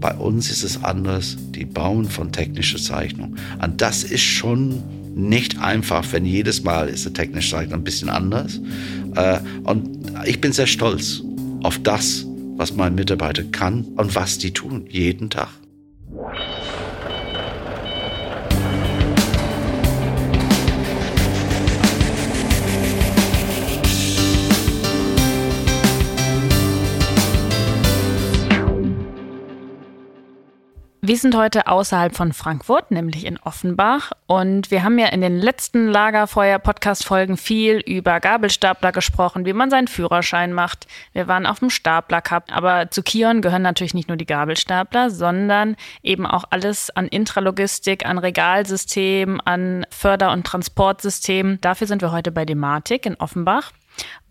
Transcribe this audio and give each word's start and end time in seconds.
Bei 0.00 0.14
uns 0.14 0.50
ist 0.50 0.62
es 0.62 0.82
anders. 0.84 1.36
Die 1.50 1.64
bauen 1.64 2.06
von 2.06 2.32
technischer 2.32 2.78
Zeichnung. 2.78 3.36
Und 3.62 3.80
das 3.80 4.04
ist 4.04 4.22
schon 4.22 4.82
nicht 5.14 5.58
einfach, 5.58 6.04
wenn 6.12 6.24
jedes 6.24 6.62
Mal 6.62 6.88
ist 6.88 7.04
die 7.04 7.12
technische 7.12 7.50
Zeichnung 7.50 7.80
ein 7.80 7.84
bisschen 7.84 8.08
anders. 8.08 8.60
Äh, 9.16 9.40
und 9.64 9.88
ich 10.24 10.40
bin 10.40 10.52
sehr 10.52 10.66
stolz 10.66 11.22
auf 11.62 11.78
das, 11.80 12.24
was 12.56 12.74
mein 12.74 12.94
Mitarbeiter 12.94 13.42
kann 13.44 13.84
und 13.96 14.14
was 14.14 14.38
die 14.38 14.52
tun 14.52 14.86
jeden 14.88 15.30
Tag. 15.30 15.48
Wir 31.08 31.16
sind 31.16 31.34
heute 31.34 31.68
außerhalb 31.68 32.14
von 32.14 32.34
Frankfurt, 32.34 32.90
nämlich 32.90 33.24
in 33.24 33.38
Offenbach. 33.38 34.12
Und 34.26 34.70
wir 34.70 34.84
haben 34.84 34.98
ja 34.98 35.06
in 35.06 35.22
den 35.22 35.38
letzten 35.38 35.88
Lagerfeuer-Podcast-Folgen 35.88 37.38
viel 37.38 37.78
über 37.78 38.20
Gabelstapler 38.20 38.92
gesprochen, 38.92 39.46
wie 39.46 39.54
man 39.54 39.70
seinen 39.70 39.88
Führerschein 39.88 40.52
macht. 40.52 40.86
Wir 41.14 41.26
waren 41.26 41.46
auf 41.46 41.60
dem 41.60 41.70
Stapler 41.70 42.20
Cup. 42.20 42.54
Aber 42.54 42.90
zu 42.90 43.02
Kion 43.02 43.40
gehören 43.40 43.62
natürlich 43.62 43.94
nicht 43.94 44.08
nur 44.08 44.18
die 44.18 44.26
Gabelstapler, 44.26 45.08
sondern 45.08 45.76
eben 46.02 46.26
auch 46.26 46.44
alles 46.50 46.90
an 46.90 47.08
Intralogistik, 47.08 48.04
an 48.04 48.18
Regalsystem, 48.18 49.40
an 49.42 49.86
Förder- 49.88 50.32
und 50.32 50.46
Transportsystem. 50.46 51.58
Dafür 51.62 51.86
sind 51.86 52.02
wir 52.02 52.12
heute 52.12 52.32
bei 52.32 52.44
Dematik 52.44 53.06
in 53.06 53.14
Offenbach. 53.14 53.72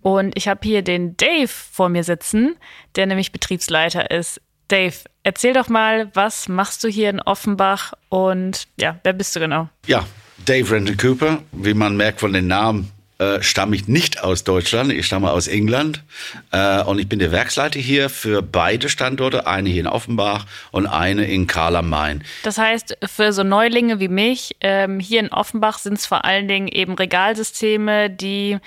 Und 0.02 0.38
ich 0.38 0.48
habe 0.48 0.60
hier 0.64 0.84
den 0.84 1.18
Dave 1.18 1.48
vor 1.48 1.90
mir 1.90 2.04
sitzen, 2.04 2.56
der 2.96 3.08
nämlich 3.08 3.32
Betriebsleiter 3.32 4.12
ist. 4.12 4.42
Dave, 4.68 4.96
erzähl 5.24 5.54
doch 5.54 5.70
mal, 5.70 6.10
was 6.14 6.50
machst 6.50 6.84
du 6.84 6.88
hier 6.88 7.10
in 7.10 7.22
Offenbach 7.22 7.94
und 8.10 8.68
ja, 8.80 9.00
wer 9.04 9.14
bist 9.14 9.36
du 9.36 9.40
genau? 9.40 9.70
Ja, 9.86 10.06
Dave 10.46 10.72
Renton 10.72 10.98
Cooper, 10.98 11.44
wie 11.52 11.74
man 11.74 11.96
merkt 11.98 12.20
von 12.20 12.34
den 12.34 12.48
Namen, 12.48 12.92
äh, 13.20 13.42
stamme 13.42 13.76
ich 13.76 13.88
nicht 13.88 14.24
aus 14.24 14.44
Deutschland, 14.44 14.92
ich 14.92 15.08
stamme 15.08 15.32
aus 15.32 15.48
England 15.48 16.04
äh, 16.52 16.84
und 16.84 17.00
ich 17.00 17.10
bin 17.10 17.18
der 17.18 17.32
Werksleiter 17.32 17.80
hier 17.80 18.10
für 18.10 18.44
beide 18.44 18.90
Standorte, 18.90 19.48
eine 19.48 19.70
hier 19.70 19.82
in 19.82 19.88
Offenbach 19.88 20.46
und 20.70 20.86
eine 20.86 21.26
in 21.26 21.48
Karl 21.48 21.78
am 21.78 21.90
Main. 21.90 22.24
Das 22.44 22.60
heißt, 22.60 22.96
für 23.06 23.34
so 23.34 23.42
Neulinge 23.44 24.00
wie 24.00 24.08
mich, 24.08 24.56
ähm, 24.62 25.00
hier 25.00 25.20
in 25.20 25.30
Offenbach 25.30 25.80
sind 25.80 25.96
es 25.96 26.06
vor 26.06 26.26
allen 26.26 26.48
Dingen 26.48 26.68
eben 26.68 26.94
Regalsysteme, 26.94 28.12
die 28.12 28.60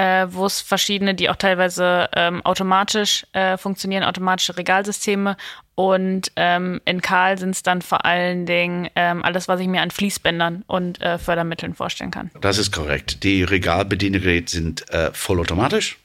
äh, 0.00 0.32
wo 0.32 0.46
es 0.46 0.62
verschiedene, 0.62 1.14
die 1.14 1.28
auch 1.28 1.36
teilweise 1.36 2.08
ähm, 2.16 2.40
automatisch 2.46 3.26
äh, 3.32 3.58
funktionieren, 3.58 4.02
automatische 4.02 4.56
Regalsysteme. 4.56 5.36
Und 5.74 6.32
ähm, 6.36 6.80
in 6.86 7.02
Karl 7.02 7.36
sind 7.36 7.50
es 7.50 7.62
dann 7.62 7.82
vor 7.82 8.06
allen 8.06 8.46
Dingen 8.46 8.88
ähm, 8.96 9.22
alles, 9.22 9.46
was 9.46 9.60
ich 9.60 9.66
mir 9.66 9.82
an 9.82 9.90
Fließbändern 9.90 10.64
und 10.66 11.02
äh, 11.02 11.18
Fördermitteln 11.18 11.74
vorstellen 11.74 12.10
kann. 12.10 12.30
Das 12.40 12.56
ist 12.56 12.72
korrekt. 12.72 13.24
Die 13.24 13.44
Regalbediengeräte 13.44 14.50
sind 14.50 14.90
äh, 14.90 15.12
vollautomatisch. 15.12 15.98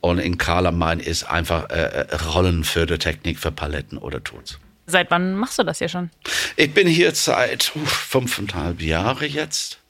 Und 0.00 0.20
in 0.20 0.38
Karl 0.38 0.66
am 0.66 0.78
Main 0.78 0.98
ist 0.98 1.24
einfach 1.24 1.68
äh, 1.68 1.74
äh, 1.74 2.14
Rollenfördertechnik 2.14 3.38
für 3.38 3.52
Paletten 3.52 3.98
oder 3.98 4.24
Tools. 4.24 4.58
Seit 4.86 5.10
wann 5.10 5.34
machst 5.34 5.58
du 5.58 5.64
das 5.64 5.78
hier 5.78 5.90
schon? 5.90 6.08
Ich 6.56 6.72
bin 6.72 6.86
hier 6.86 7.14
seit 7.14 7.72
uh, 7.76 7.84
fünfeinhalb 7.84 8.80
Jahre 8.80 9.26
jetzt 9.26 9.80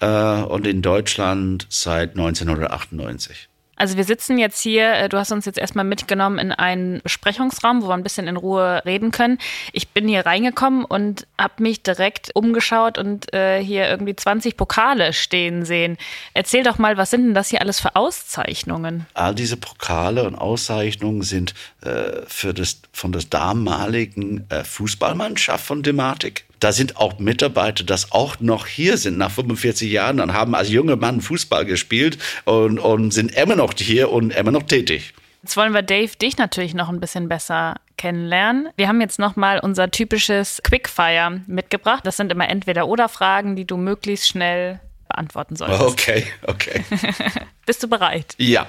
äh, 0.00 0.42
und 0.42 0.66
in 0.66 0.82
Deutschland 0.82 1.66
seit 1.68 2.10
1998. 2.10 3.48
Also 3.78 3.96
wir 3.96 4.04
sitzen 4.04 4.38
jetzt 4.38 4.60
hier, 4.60 4.92
äh, 4.94 5.08
du 5.08 5.18
hast 5.18 5.30
uns 5.30 5.44
jetzt 5.46 5.58
erstmal 5.58 5.84
mitgenommen 5.84 6.38
in 6.38 6.52
einen 6.52 7.00
Besprechungsraum, 7.02 7.82
wo 7.82 7.88
wir 7.88 7.94
ein 7.94 8.02
bisschen 8.02 8.26
in 8.26 8.36
Ruhe 8.36 8.82
reden 8.84 9.12
können. 9.12 9.38
Ich 9.72 9.90
bin 9.90 10.08
hier 10.08 10.26
reingekommen 10.26 10.84
und 10.84 11.26
habe 11.38 11.62
mich 11.62 11.84
direkt 11.84 12.34
umgeschaut 12.34 12.98
und 12.98 13.32
äh, 13.32 13.62
hier 13.62 13.88
irgendwie 13.88 14.16
20 14.16 14.56
Pokale 14.56 15.12
stehen 15.12 15.64
sehen. 15.64 15.96
Erzähl 16.34 16.64
doch 16.64 16.78
mal, 16.78 16.96
was 16.96 17.10
sind 17.10 17.24
denn 17.24 17.34
das 17.34 17.50
hier 17.50 17.60
alles 17.60 17.78
für 17.78 17.94
Auszeichnungen? 17.94 19.06
All 19.14 19.34
diese 19.34 19.56
Pokale 19.56 20.24
und 20.24 20.34
Auszeichnungen 20.34 21.22
sind 21.22 21.54
äh, 21.82 22.22
für 22.26 22.52
das, 22.52 22.82
von 22.92 23.12
der 23.12 23.22
damaligen 23.30 24.44
äh, 24.50 24.64
Fußballmannschaft 24.64 25.64
von 25.64 25.84
Dematik 25.84 26.47
da 26.60 26.72
sind 26.72 26.96
auch 26.96 27.18
Mitarbeiter, 27.18 27.84
das 27.84 28.12
auch 28.12 28.40
noch 28.40 28.66
hier 28.66 28.96
sind 28.96 29.18
nach 29.18 29.30
45 29.30 29.90
Jahren 29.90 30.20
und 30.20 30.32
haben 30.32 30.54
als 30.54 30.70
junge 30.70 30.96
Mann 30.96 31.20
Fußball 31.20 31.64
gespielt 31.64 32.18
und, 32.44 32.78
und 32.78 33.12
sind 33.12 33.34
immer 33.36 33.56
noch 33.56 33.72
hier 33.76 34.10
und 34.10 34.30
immer 34.30 34.50
noch 34.50 34.64
tätig. 34.64 35.14
Jetzt 35.42 35.56
wollen 35.56 35.72
wir 35.72 35.82
Dave 35.82 36.16
dich 36.20 36.36
natürlich 36.36 36.74
noch 36.74 36.88
ein 36.88 37.00
bisschen 37.00 37.28
besser 37.28 37.76
kennenlernen. 37.96 38.68
Wir 38.76 38.88
haben 38.88 39.00
jetzt 39.00 39.18
noch 39.18 39.36
mal 39.36 39.60
unser 39.60 39.90
typisches 39.90 40.60
Quickfire 40.64 41.42
mitgebracht. 41.46 42.04
Das 42.04 42.16
sind 42.16 42.32
immer 42.32 42.48
entweder 42.48 42.88
oder 42.88 43.08
Fragen, 43.08 43.54
die 43.54 43.64
du 43.64 43.76
möglichst 43.76 44.26
schnell 44.26 44.80
beantworten 45.08 45.56
solltest. 45.56 45.80
Okay, 45.80 46.26
okay. 46.46 46.84
Bist 47.66 47.82
du 47.82 47.88
bereit? 47.88 48.34
Ja. 48.38 48.66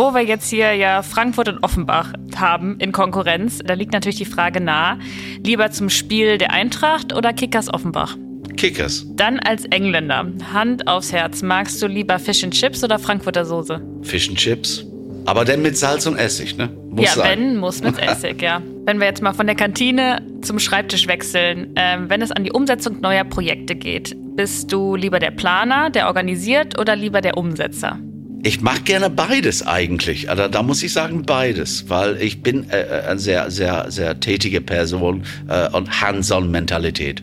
Wo 0.00 0.14
wir 0.14 0.22
jetzt 0.22 0.48
hier 0.48 0.72
ja 0.72 1.02
Frankfurt 1.02 1.50
und 1.50 1.62
Offenbach 1.62 2.14
haben 2.34 2.78
in 2.78 2.90
Konkurrenz, 2.90 3.58
da 3.62 3.74
liegt 3.74 3.92
natürlich 3.92 4.16
die 4.16 4.24
Frage 4.24 4.58
nahe, 4.58 4.98
lieber 5.44 5.72
zum 5.72 5.90
Spiel 5.90 6.38
der 6.38 6.52
Eintracht 6.52 7.14
oder 7.14 7.34
Kickers 7.34 7.70
Offenbach? 7.70 8.16
Kickers. 8.56 9.04
Dann 9.10 9.38
als 9.40 9.66
Engländer, 9.66 10.26
Hand 10.54 10.86
aufs 10.86 11.12
Herz, 11.12 11.42
magst 11.42 11.82
du 11.82 11.86
lieber 11.86 12.18
Fish 12.18 12.42
and 12.42 12.54
Chips 12.54 12.82
oder 12.82 12.98
Frankfurter 12.98 13.44
Soße? 13.44 13.82
Fish 14.00 14.30
and 14.30 14.38
Chips. 14.38 14.86
Aber 15.26 15.44
dann 15.44 15.60
mit 15.60 15.76
Salz 15.76 16.06
und 16.06 16.16
Essig, 16.16 16.56
ne? 16.56 16.70
Muss 16.88 17.04
ja, 17.04 17.12
sein. 17.16 17.38
wenn, 17.38 17.56
muss 17.58 17.82
mit 17.82 17.98
Essig, 18.02 18.40
ja. 18.40 18.62
Wenn 18.86 19.00
wir 19.00 19.06
jetzt 19.06 19.20
mal 19.20 19.34
von 19.34 19.46
der 19.46 19.54
Kantine 19.54 20.22
zum 20.40 20.58
Schreibtisch 20.58 21.08
wechseln, 21.08 21.74
ähm, 21.76 22.08
wenn 22.08 22.22
es 22.22 22.32
an 22.32 22.44
die 22.44 22.52
Umsetzung 22.52 23.02
neuer 23.02 23.24
Projekte 23.24 23.76
geht, 23.76 24.16
bist 24.34 24.72
du 24.72 24.96
lieber 24.96 25.18
der 25.18 25.32
Planer, 25.32 25.90
der 25.90 26.06
organisiert 26.06 26.78
oder 26.80 26.96
lieber 26.96 27.20
der 27.20 27.36
Umsetzer? 27.36 27.98
Ich 28.42 28.62
mache 28.62 28.80
gerne 28.82 29.10
beides 29.10 29.66
eigentlich. 29.66 30.30
Also 30.30 30.48
da 30.48 30.62
muss 30.62 30.82
ich 30.82 30.92
sagen 30.92 31.24
beides, 31.26 31.90
weil 31.90 32.20
ich 32.22 32.42
bin 32.42 32.70
äh, 32.70 32.80
äh, 32.80 33.02
eine 33.08 33.20
sehr, 33.20 33.50
sehr, 33.50 33.90
sehr 33.90 34.18
tätige 34.18 34.62
Person 34.62 35.24
äh, 35.48 35.68
und 35.68 36.00
Hands-on-Mentalität. 36.00 37.22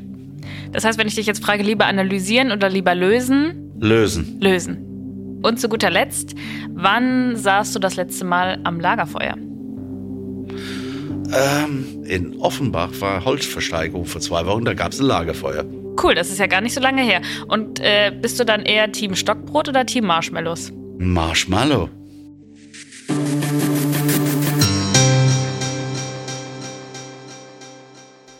Das 0.71 0.85
heißt, 0.85 0.99
wenn 0.99 1.07
ich 1.07 1.15
dich 1.15 1.25
jetzt 1.25 1.43
frage, 1.43 1.63
lieber 1.63 1.87
analysieren 1.87 2.51
oder 2.51 2.69
lieber 2.69 2.93
lösen? 2.93 3.71
Lösen. 3.79 4.37
Lösen. 4.39 5.39
Und 5.41 5.59
zu 5.59 5.69
guter 5.69 5.89
Letzt, 5.89 6.35
wann 6.69 7.35
saßt 7.35 7.73
du 7.73 7.79
das 7.79 7.95
letzte 7.95 8.25
Mal 8.25 8.59
am 8.63 8.79
Lagerfeuer? 8.79 9.35
Ähm, 11.33 12.03
in 12.05 12.37
Offenbach 12.39 12.89
war 12.99 13.25
Holzversteigerung 13.25 14.05
vor 14.05 14.21
zwei 14.21 14.45
Wochen, 14.45 14.65
da 14.65 14.73
gab 14.75 14.91
es 14.91 14.99
ein 14.99 15.07
Lagerfeuer. 15.07 15.65
Cool, 16.01 16.13
das 16.13 16.29
ist 16.29 16.37
ja 16.39 16.45
gar 16.45 16.61
nicht 16.61 16.75
so 16.75 16.79
lange 16.79 17.01
her. 17.01 17.21
Und 17.47 17.79
äh, 17.79 18.11
bist 18.21 18.39
du 18.39 18.45
dann 18.45 18.61
eher 18.61 18.91
Team 18.91 19.15
Stockbrot 19.15 19.69
oder 19.69 19.85
Team 19.85 20.05
Marshmallows? 20.05 20.71
Marshmallow. 20.97 21.89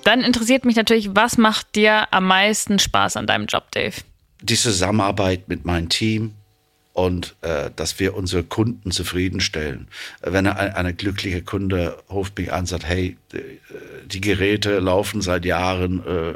Dann 0.04 0.22
interessiert 0.22 0.64
mich 0.66 0.76
natürlich, 0.76 1.16
was 1.16 1.38
macht 1.38 1.76
dir 1.76 2.14
am 2.14 2.26
meisten 2.28 2.80
Spaß 2.80 3.18
an 3.18 3.28
deinem 3.28 3.46
Job, 3.46 3.72
Dave? 3.72 3.96
Die 4.42 4.56
Zusammenarbeit 4.56 5.50
mit 5.50 5.66
meinem 5.66 5.90
Team 5.90 6.34
und 6.94 7.36
äh, 7.42 7.70
dass 7.76 8.00
wir 8.00 8.16
unsere 8.16 8.44
Kunden 8.44 8.92
zufriedenstellen. 8.92 9.88
Wenn 10.22 10.48
eine, 10.48 10.76
eine 10.76 10.94
glückliche 10.94 11.44
Kunde 11.44 11.96
ruft 12.10 12.38
mich 12.38 12.52
an 12.52 12.62
und 12.62 12.66
sagt, 12.68 12.86
hey, 12.86 13.18
die 14.06 14.22
Geräte 14.22 14.80
laufen 14.80 15.22
seit 15.22 15.46
Jahren 15.46 16.00
äh, 16.08 16.34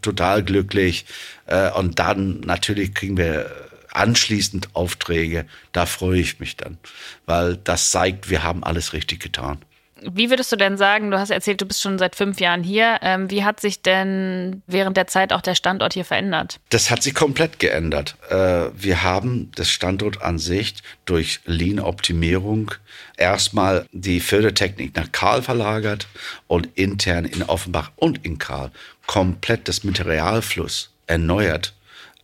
total 0.00 0.42
glücklich 0.42 1.04
äh, 1.46 1.70
und 1.70 1.98
dann 1.98 2.40
natürlich 2.40 2.94
kriegen 2.94 3.16
wir 3.16 3.48
anschließend 3.92 4.74
Aufträge, 4.74 5.46
da 5.72 5.86
freue 5.86 6.20
ich 6.20 6.40
mich 6.40 6.56
dann, 6.56 6.78
weil 7.26 7.56
das 7.56 7.90
zeigt, 7.90 8.30
wir 8.30 8.42
haben 8.42 8.64
alles 8.64 8.92
richtig 8.92 9.20
getan. 9.20 9.64
Wie 10.10 10.30
würdest 10.30 10.50
du 10.50 10.56
denn 10.56 10.76
sagen, 10.76 11.10
du 11.10 11.18
hast 11.18 11.30
erzählt, 11.30 11.60
du 11.60 11.66
bist 11.66 11.80
schon 11.80 11.98
seit 11.98 12.16
fünf 12.16 12.40
Jahren 12.40 12.62
hier. 12.62 12.98
Ähm, 13.02 13.30
wie 13.30 13.44
hat 13.44 13.60
sich 13.60 13.82
denn 13.82 14.62
während 14.66 14.96
der 14.96 15.06
Zeit 15.06 15.32
auch 15.32 15.40
der 15.40 15.54
Standort 15.54 15.94
hier 15.94 16.04
verändert? 16.04 16.58
Das 16.70 16.90
hat 16.90 17.02
sich 17.02 17.14
komplett 17.14 17.58
geändert. 17.58 18.16
Äh, 18.28 18.70
wir 18.74 19.02
haben 19.02 19.52
das 19.54 19.70
Standort 19.70 20.22
an 20.22 20.38
sich 20.38 20.74
durch 21.04 21.40
Lean-Optimierung 21.44 22.72
erstmal 23.16 23.86
die 23.92 24.20
Fördertechnik 24.20 24.96
nach 24.96 25.12
Karl 25.12 25.42
verlagert 25.42 26.08
und 26.46 26.68
intern 26.74 27.24
in 27.24 27.42
Offenbach 27.42 27.92
und 27.96 28.24
in 28.24 28.38
Karl 28.38 28.70
komplett 29.06 29.68
das 29.68 29.84
Materialfluss 29.84 30.90
erneuert 31.06 31.74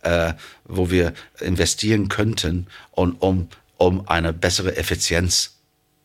äh, 0.01 0.33
wo 0.65 0.89
wir 0.89 1.13
investieren 1.39 2.09
könnten, 2.09 2.67
und, 2.91 3.21
um, 3.21 3.49
um 3.77 4.07
eine 4.07 4.33
bessere 4.33 4.75
Effizienz 4.77 5.57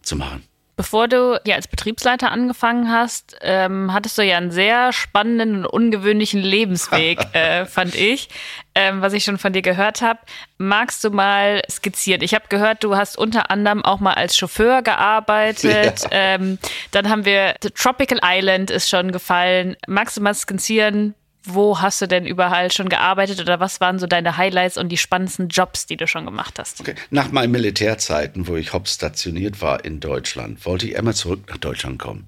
zu 0.03 0.17
machen. 0.17 0.45
Bevor 0.77 1.07
du 1.07 1.41
ja 1.47 1.55
als 1.55 1.69
Betriebsleiter 1.69 2.33
angefangen 2.33 2.91
hast, 2.91 3.37
ähm, 3.43 3.93
hattest 3.93 4.19
du 4.19 4.23
ja 4.23 4.39
einen 4.39 4.51
sehr 4.51 4.93
spannenden 4.93 5.65
und 5.65 5.67
ungewöhnlichen 5.67 6.41
Lebensweg, 6.43 7.21
äh, 7.33 7.65
fand 7.65 7.95
ich. 7.95 8.29
ähm, 8.75 9.01
was 9.01 9.13
ich 9.13 9.23
schon 9.23 9.39
von 9.39 9.53
dir 9.53 9.63
gehört 9.63 10.03
habe. 10.03 10.19
Magst 10.59 11.05
du 11.05 11.11
mal 11.11 11.63
skizzieren? 11.71 12.23
Ich 12.23 12.35
habe 12.35 12.47
gehört, 12.49 12.83
du 12.83 12.97
hast 12.97 13.17
unter 13.17 13.53
anderem 13.53 13.85
auch 13.85 14.01
mal 14.01 14.15
als 14.15 14.37
Chauffeur 14.37 14.83
gearbeitet. 14.83 16.03
Ja. 16.03 16.09
Ähm, 16.11 16.59
dann 16.91 17.09
haben 17.09 17.25
wir 17.25 17.55
The 17.63 17.71
Tropical 17.71 18.19
Island 18.25 18.73
ist 18.73 18.89
schon 18.89 19.13
gefallen. 19.13 19.77
Magst 19.87 20.17
du 20.17 20.23
mal 20.23 20.35
skizzieren, 20.35 21.15
wo 21.45 21.81
hast 21.81 22.01
du 22.01 22.07
denn 22.07 22.27
überall 22.27 22.73
schon 22.73 22.89
gearbeitet 22.89 23.41
oder 23.41 23.61
was 23.61 23.81
waren 23.81 23.99
so 23.99 24.07
deine 24.07 24.37
Highlights 24.37 24.79
und 24.79 24.89
die 24.89 24.97
spannendsten 24.97 25.49
Jobs, 25.49 25.87
die 25.87 25.97
du 25.97 26.07
schon 26.07 26.25
gemacht 26.25 26.59
hast? 26.59 26.81
Okay. 26.81 26.95
Nach 27.11 27.31
meinen 27.31 27.51
Militärzeiten, 27.51 28.47
wo 28.47 28.57
ich 28.57 28.73
hauptstationiert 28.73 29.61
war 29.61 29.85
in 29.85 30.01
Deutschland, 30.01 30.65
wollte 30.65 30.87
ich 30.87 30.95
immer 30.95 31.13
zurück 31.13 31.45
nach 31.49 31.59
Deutschland 31.59 31.99
kommen. 31.99 32.27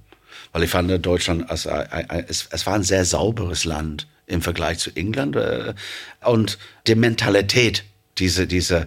Weil 0.53 0.63
ich 0.63 0.71
fand, 0.71 1.05
Deutschland, 1.05 1.51
also, 1.51 1.71
es, 2.29 2.49
es 2.51 2.67
war 2.67 2.75
ein 2.75 2.83
sehr 2.83 3.05
sauberes 3.05 3.65
Land 3.65 4.07
im 4.27 4.43
Vergleich 4.43 4.79
zu 4.79 4.91
England. 4.95 5.37
Äh, 5.37 5.75
und 6.25 6.59
die 6.87 6.95
Mentalität, 6.95 7.85
diese, 8.19 8.47
diese, 8.47 8.87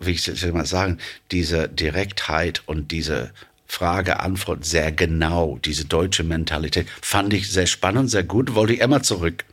wie 0.00 0.10
ich 0.10 0.22
soll 0.22 0.52
mal 0.52 0.66
sagen, 0.66 0.98
diese 1.30 1.68
Direktheit 1.68 2.62
und 2.66 2.90
diese 2.90 3.32
Frage, 3.66 4.20
Antwort 4.20 4.64
sehr 4.64 4.92
genau, 4.92 5.58
diese 5.64 5.84
deutsche 5.84 6.22
Mentalität, 6.22 6.86
fand 7.00 7.32
ich 7.32 7.50
sehr 7.50 7.66
spannend, 7.66 8.10
sehr 8.10 8.22
gut, 8.22 8.54
wollte 8.54 8.74
ich 8.74 8.80
immer 8.80 9.02
zurück. 9.02 9.44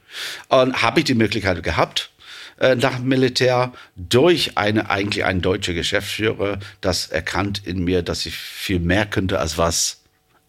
Und 0.49 0.81
habe 0.81 0.99
ich 0.99 1.05
die 1.05 1.15
Möglichkeit 1.15 1.63
gehabt, 1.63 2.11
äh, 2.59 2.75
nach 2.75 2.97
dem 2.97 3.07
Militär 3.07 3.73
durch 3.95 4.57
eine, 4.57 4.89
eigentlich 4.89 5.25
ein 5.25 5.41
deutscher 5.41 5.73
Geschäftsführer, 5.73 6.59
das 6.81 7.07
erkannt 7.07 7.61
in 7.65 7.83
mir, 7.83 8.03
dass 8.03 8.25
ich 8.25 8.35
viel 8.35 8.79
mehr 8.79 9.05
könnte, 9.05 9.39
als 9.39 9.57
was 9.57 10.01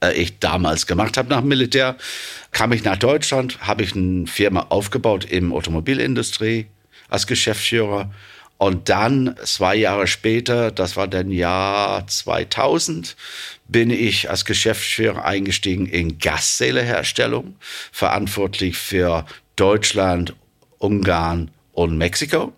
äh, 0.03 0.13
ich 0.13 0.39
damals 0.39 0.87
gemacht 0.87 1.17
habe 1.17 1.31
nach 1.31 1.41
dem 1.41 1.49
Militär. 1.49 1.97
Kam 2.51 2.73
ich 2.73 2.85
nach 2.85 2.99
Deutschland, 2.99 3.61
habe 3.61 3.83
ich 3.83 3.97
eine 3.97 4.27
Firma 4.27 4.67
aufgebaut 4.69 5.25
im 5.25 5.53
Automobilindustrie 5.53 6.67
als 7.09 7.27
Geschäftsführer 7.27 8.13
und 8.63 8.89
dann 8.91 9.35
zwei 9.43 9.75
Jahre 9.75 10.07
später, 10.07 10.71
das 10.71 10.97
war 10.97 11.09
dann 11.09 11.33
Jahr 11.33 12.07
2000, 12.07 13.17
bin 13.67 13.91
ich 13.91 14.31
als 14.31 14.45
Geschäftsführer 14.45 15.25
eingestiegen 15.25 15.87
in 15.87 16.21
Gaszählerherstellung, 16.21 17.57
verantwortlich 17.91 18.77
für 18.77 19.27
Deutschland, 19.57 20.37
Ungarn 20.79 21.51
und 21.73 21.99
Mexiko. 21.99 22.53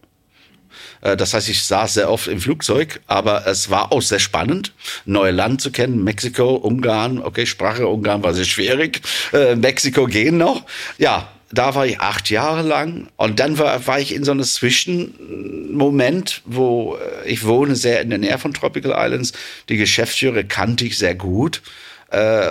Äh, 1.00 1.16
das 1.16 1.32
heißt, 1.32 1.48
ich 1.48 1.64
saß 1.64 1.94
sehr 1.94 2.10
oft 2.10 2.28
im 2.28 2.38
Flugzeug, 2.38 3.00
aber 3.06 3.46
es 3.46 3.70
war 3.70 3.90
auch 3.90 4.02
sehr 4.02 4.18
spannend, 4.18 4.74
neue 5.06 5.32
Land 5.32 5.62
zu 5.62 5.72
kennen. 5.72 6.04
Mexiko, 6.04 6.56
Ungarn, 6.56 7.18
okay, 7.18 7.46
Sprache 7.46 7.88
Ungarn 7.88 8.22
war 8.22 8.34
sehr 8.34 8.44
schwierig. 8.44 9.00
Äh, 9.32 9.56
Mexiko 9.56 10.04
gehen 10.04 10.36
noch. 10.36 10.66
Ja, 10.98 11.33
da 11.58 11.74
war 11.74 11.86
ich 11.86 12.00
acht 12.00 12.30
Jahre 12.30 12.62
lang 12.62 13.08
und 13.16 13.40
dann 13.40 13.58
war, 13.58 13.86
war 13.86 14.00
ich 14.00 14.14
in 14.14 14.24
so 14.24 14.32
einem 14.32 14.44
Zwischenmoment, 14.44 16.42
wo 16.44 16.96
äh, 16.96 17.28
ich 17.28 17.44
wohne 17.44 17.76
sehr 17.76 18.00
in 18.00 18.10
der 18.10 18.18
Nähe 18.18 18.38
von 18.38 18.52
Tropical 18.52 18.92
Islands. 18.96 19.32
Die 19.68 19.76
Geschäftsführer 19.76 20.44
kannte 20.44 20.84
ich 20.84 20.98
sehr 20.98 21.14
gut 21.14 21.62
äh, 22.10 22.48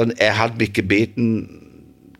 und 0.00 0.18
er 0.18 0.38
hat 0.38 0.58
mich 0.58 0.72
gebeten, 0.72 1.62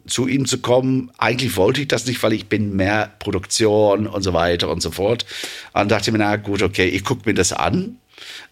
zu 0.06 0.28
ihm 0.28 0.46
zu 0.46 0.58
kommen. 0.58 1.10
Eigentlich 1.18 1.56
wollte 1.56 1.80
ich 1.80 1.88
das 1.88 2.06
nicht, 2.06 2.22
weil 2.22 2.32
ich 2.32 2.48
bin 2.48 2.76
mehr 2.76 3.12
Produktion 3.18 4.06
und 4.06 4.22
so 4.22 4.32
weiter 4.32 4.70
und 4.70 4.80
so 4.80 4.90
fort. 4.90 5.26
Und 5.72 5.90
dachte 5.90 6.12
mir, 6.12 6.18
na 6.18 6.36
gut, 6.36 6.62
okay, 6.62 6.86
ich 6.86 7.04
gucke 7.04 7.22
mir 7.26 7.34
das 7.34 7.52
an. 7.52 7.98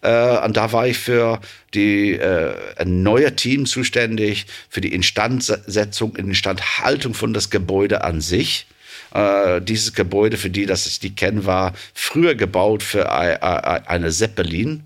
Äh, 0.01 0.37
und 0.39 0.57
da 0.57 0.71
war 0.71 0.87
ich 0.87 0.97
für 0.97 1.39
die 1.73 2.13
äh, 2.13 2.55
ein 2.77 3.03
neuer 3.03 3.35
Team 3.35 3.65
zuständig, 3.65 4.45
für 4.69 4.81
die 4.81 4.93
Instandsetzung, 4.93 6.15
Instandhaltung 6.15 7.13
von 7.13 7.33
das 7.33 7.49
Gebäude 7.49 8.03
an 8.03 8.21
sich. 8.21 8.67
Äh, 9.13 9.61
dieses 9.61 9.93
Gebäude, 9.93 10.37
für 10.37 10.49
die, 10.49 10.65
dass 10.65 10.87
ich 10.87 10.99
die 10.99 11.15
kenne, 11.15 11.45
war 11.45 11.73
früher 11.93 12.35
gebaut 12.35 12.83
für 12.83 13.11
eine 13.11 14.11
Zeppelin. 14.11 14.83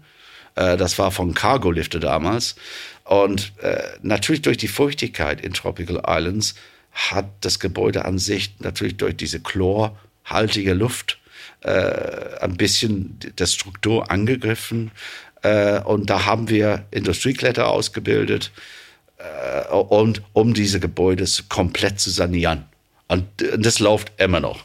Äh, 0.56 0.78
das 0.78 1.00
war 1.00 1.12
von 1.12 1.34
Cargo 1.34 1.72
Lifter 1.72 2.00
damals. 2.00 2.56
Und 3.04 3.54
äh, 3.62 3.82
natürlich 4.04 4.44
durch 4.44 4.58
die 4.58 4.68
Feuchtigkeit 4.68 5.42
in 5.42 5.54
Tropical 5.54 6.04
Islands 6.08 6.56
hat 6.92 7.26
das 7.42 7.60
Gebäude 7.60 8.06
an 8.06 8.20
sich 8.20 8.56
natürlich 8.60 8.98
durch 8.98 9.16
diese 9.16 9.40
chlorhaltige 9.40 10.74
Luft 10.74 11.18
äh, 11.62 12.40
ein 12.40 12.58
bisschen 12.58 13.20
der 13.38 13.46
Struktur 13.46 14.10
angegriffen. 14.12 14.92
Äh, 15.42 15.82
und 15.82 16.10
da 16.10 16.26
haben 16.26 16.50
wir 16.50 16.86
Industriekletter 16.92 17.68
ausgebildet, 17.68 18.52
äh, 19.20 19.68
und, 19.74 20.22
um 20.34 20.54
diese 20.54 20.80
Gebäude 20.80 21.26
komplett 21.50 22.00
zu 22.00 22.10
sanieren. 22.10 22.66
Und 23.08 23.26
das 23.58 23.80
läuft 23.80 24.12
immer 24.18 24.40
noch. 24.40 24.64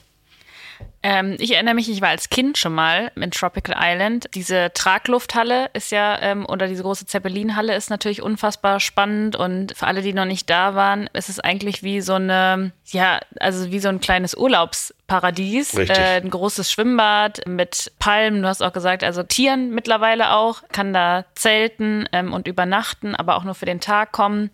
Ähm, 1.06 1.36
ich 1.38 1.52
erinnere 1.52 1.74
mich, 1.74 1.90
ich 1.90 2.00
war 2.00 2.08
als 2.08 2.30
Kind 2.30 2.56
schon 2.56 2.74
mal 2.74 3.12
in 3.14 3.30
Tropical 3.30 3.76
Island. 3.78 4.30
Diese 4.34 4.70
Traglufthalle 4.72 5.68
ist 5.74 5.92
ja, 5.92 6.18
ähm, 6.22 6.46
oder 6.46 6.66
diese 6.66 6.82
große 6.82 7.04
Zeppelinhalle 7.04 7.76
ist 7.76 7.90
natürlich 7.90 8.22
unfassbar 8.22 8.80
spannend. 8.80 9.36
Und 9.36 9.76
für 9.76 9.86
alle, 9.86 10.00
die 10.00 10.14
noch 10.14 10.24
nicht 10.24 10.48
da 10.48 10.74
waren, 10.74 11.10
ist 11.12 11.28
es 11.28 11.40
eigentlich 11.40 11.82
wie 11.82 12.00
so 12.00 12.14
eine, 12.14 12.72
ja, 12.86 13.20
also 13.38 13.70
wie 13.70 13.80
so 13.80 13.90
ein 13.90 14.00
kleines 14.00 14.34
Urlaubs- 14.34 14.94
Paradies, 15.06 15.74
äh, 15.74 16.20
ein 16.22 16.30
großes 16.30 16.72
Schwimmbad 16.72 17.46
mit 17.46 17.92
Palmen, 17.98 18.40
du 18.40 18.48
hast 18.48 18.62
auch 18.62 18.72
gesagt, 18.72 19.04
also 19.04 19.22
Tieren 19.22 19.70
mittlerweile 19.74 20.32
auch, 20.32 20.62
kann 20.72 20.94
da 20.94 21.26
zelten 21.34 22.08
ähm, 22.12 22.32
und 22.32 22.48
übernachten, 22.48 23.14
aber 23.14 23.36
auch 23.36 23.44
nur 23.44 23.54
für 23.54 23.66
den 23.66 23.80
Tag 23.80 24.12
kommen. 24.12 24.48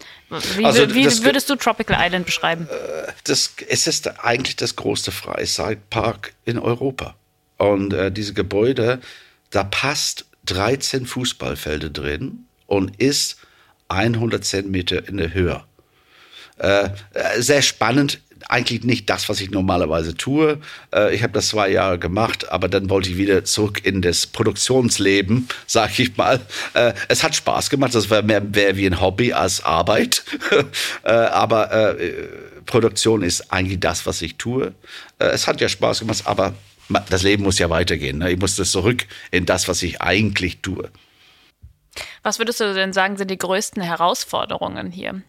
Wie, 0.56 0.64
also 0.64 0.92
wie 0.92 1.06
würdest 1.24 1.48
du 1.50 1.54
Tropical 1.54 1.96
Island 2.04 2.26
beschreiben? 2.26 2.68
Äh, 2.68 3.12
das, 3.24 3.54
es 3.68 3.86
ist 3.86 4.24
eigentlich 4.24 4.56
das 4.56 4.74
größte 4.74 5.12
Freizeitpark 5.12 6.32
in 6.44 6.58
Europa. 6.58 7.14
Und 7.58 7.92
äh, 7.92 8.10
diese 8.10 8.34
Gebäude, 8.34 9.00
da 9.50 9.64
passt 9.64 10.26
13 10.46 11.06
Fußballfelder 11.06 11.90
drin 11.90 12.46
und 12.66 13.00
ist 13.00 13.38
110 13.88 14.70
Meter 14.70 15.06
in 15.08 15.16
der 15.18 15.34
Höhe. 15.34 15.62
Äh, 16.58 16.90
äh 17.12 17.40
sehr 17.40 17.62
spannend 17.62 18.20
eigentlich 18.48 18.84
nicht 18.84 19.10
das, 19.10 19.28
was 19.28 19.40
ich 19.40 19.50
normalerweise 19.50 20.16
tue. 20.16 20.58
Äh, 20.94 21.14
ich 21.14 21.22
habe 21.22 21.32
das 21.32 21.48
zwei 21.48 21.70
Jahre 21.70 21.98
gemacht, 21.98 22.50
aber 22.50 22.68
dann 22.68 22.90
wollte 22.90 23.10
ich 23.10 23.16
wieder 23.16 23.44
zurück 23.44 23.84
in 23.84 24.02
das 24.02 24.26
Produktionsleben, 24.26 25.48
sag 25.66 25.98
ich 25.98 26.16
mal. 26.16 26.40
Äh, 26.74 26.94
es 27.08 27.22
hat 27.22 27.34
Spaß 27.34 27.70
gemacht, 27.70 27.94
das 27.94 28.10
war 28.10 28.22
mehr, 28.22 28.40
mehr 28.40 28.76
wie 28.76 28.86
ein 28.86 29.00
Hobby 29.00 29.32
als 29.32 29.64
Arbeit. 29.64 30.24
äh, 31.04 31.10
aber 31.10 31.98
äh, 32.00 32.28
Produktion 32.66 33.22
ist 33.22 33.52
eigentlich 33.52 33.80
das, 33.80 34.06
was 34.06 34.22
ich 34.22 34.36
tue. 34.36 34.74
Äh, 35.18 35.26
es 35.26 35.46
hat 35.46 35.60
ja 35.60 35.68
Spaß 35.68 36.00
gemacht, 36.00 36.22
aber 36.24 36.54
das 37.08 37.22
Leben 37.22 37.44
muss 37.44 37.58
ja 37.58 37.70
weitergehen. 37.70 38.18
Ne? 38.18 38.32
Ich 38.32 38.38
muss 38.38 38.56
das 38.56 38.70
zurück 38.70 39.06
in 39.30 39.46
das, 39.46 39.68
was 39.68 39.82
ich 39.82 40.00
eigentlich 40.00 40.60
tue. 40.60 40.90
Was 42.22 42.38
würdest 42.38 42.60
du 42.60 42.74
denn 42.74 42.92
sagen, 42.92 43.16
sind 43.16 43.30
die 43.30 43.38
größten 43.38 43.82
Herausforderungen 43.82 44.90
hier? 44.90 45.22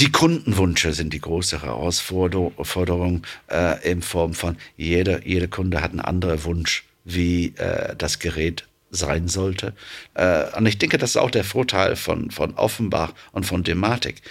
Die 0.00 0.12
Kundenwünsche 0.12 0.92
sind 0.92 1.12
die 1.12 1.20
große 1.20 1.60
Herausforderung 1.60 3.26
äh, 3.50 3.90
in 3.90 4.00
Form 4.00 4.32
von 4.32 4.56
jeder, 4.76 5.26
jeder 5.26 5.48
Kunde 5.48 5.82
hat 5.82 5.90
einen 5.90 6.00
anderen 6.00 6.44
Wunsch, 6.44 6.84
wie 7.04 7.46
äh, 7.56 7.96
das 7.96 8.20
Gerät 8.20 8.68
sein 8.92 9.26
sollte. 9.26 9.74
Äh, 10.14 10.56
und 10.56 10.66
ich 10.66 10.78
denke, 10.78 10.98
das 10.98 11.10
ist 11.10 11.16
auch 11.16 11.32
der 11.32 11.42
Vorteil 11.42 11.96
von, 11.96 12.30
von 12.30 12.54
Offenbach 12.54 13.12
und 13.32 13.44
von 13.44 13.64
Dematik. 13.64 14.22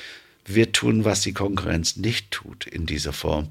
Wir 0.46 0.72
tun, 0.72 1.04
was 1.04 1.20
die 1.20 1.34
Konkurrenz 1.34 1.98
nicht 1.98 2.32
tut 2.32 2.66
in 2.66 2.86
dieser 2.86 3.12
Form. 3.12 3.50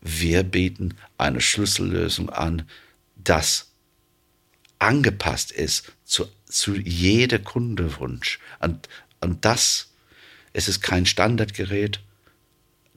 Wir 0.00 0.44
bieten 0.44 0.94
eine 1.18 1.42
Schlüssellösung 1.42 2.30
an, 2.30 2.62
das 3.16 3.72
angepasst 4.78 5.52
ist 5.52 5.92
zu, 6.06 6.24
zu 6.46 6.74
jeder 6.74 7.38
Kundewunsch. 7.38 8.38
Und, 8.60 8.88
und 9.20 9.44
das 9.44 9.89
es 10.52 10.68
ist 10.68 10.80
kein 10.80 11.06
Standardgerät. 11.06 12.00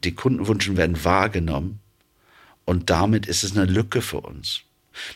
Die 0.03 0.15
Kundenwünsche 0.15 0.75
werden 0.77 1.03
wahrgenommen 1.03 1.79
und 2.65 2.89
damit 2.89 3.25
ist 3.25 3.43
es 3.43 3.55
eine 3.55 3.65
Lücke 3.65 4.01
für 4.01 4.22
uns. 4.22 4.62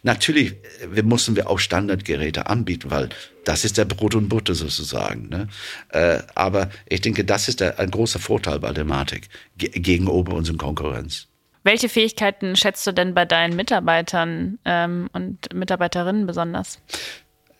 Natürlich 0.03 0.55
wir 0.89 1.03
müssen 1.03 1.35
wir 1.35 1.49
auch 1.49 1.59
Standardgeräte 1.59 2.47
anbieten, 2.47 2.89
weil 2.89 3.09
das 3.45 3.63
ist 3.63 3.77
der 3.77 3.85
Brot 3.85 4.15
und 4.15 4.29
Butter 4.29 4.55
sozusagen. 4.55 5.29
Ne? 5.29 5.47
Äh, 5.89 6.19
aber 6.35 6.69
ich 6.87 7.01
denke, 7.01 7.23
das 7.23 7.47
ist 7.47 7.59
der, 7.59 7.79
ein 7.79 7.91
großer 7.91 8.19
Vorteil 8.19 8.59
bei 8.59 8.71
der 8.71 8.85
Matic 8.85 9.29
gegenüber 9.55 10.33
unseren 10.33 10.57
Konkurrenz. 10.57 11.27
Welche 11.63 11.89
Fähigkeiten 11.89 12.55
schätzt 12.55 12.87
du 12.87 12.93
denn 12.93 13.13
bei 13.13 13.25
deinen 13.25 13.55
Mitarbeitern 13.55 14.57
ähm, 14.63 15.09
und 15.13 15.53
Mitarbeiterinnen 15.53 16.25
besonders? 16.25 16.79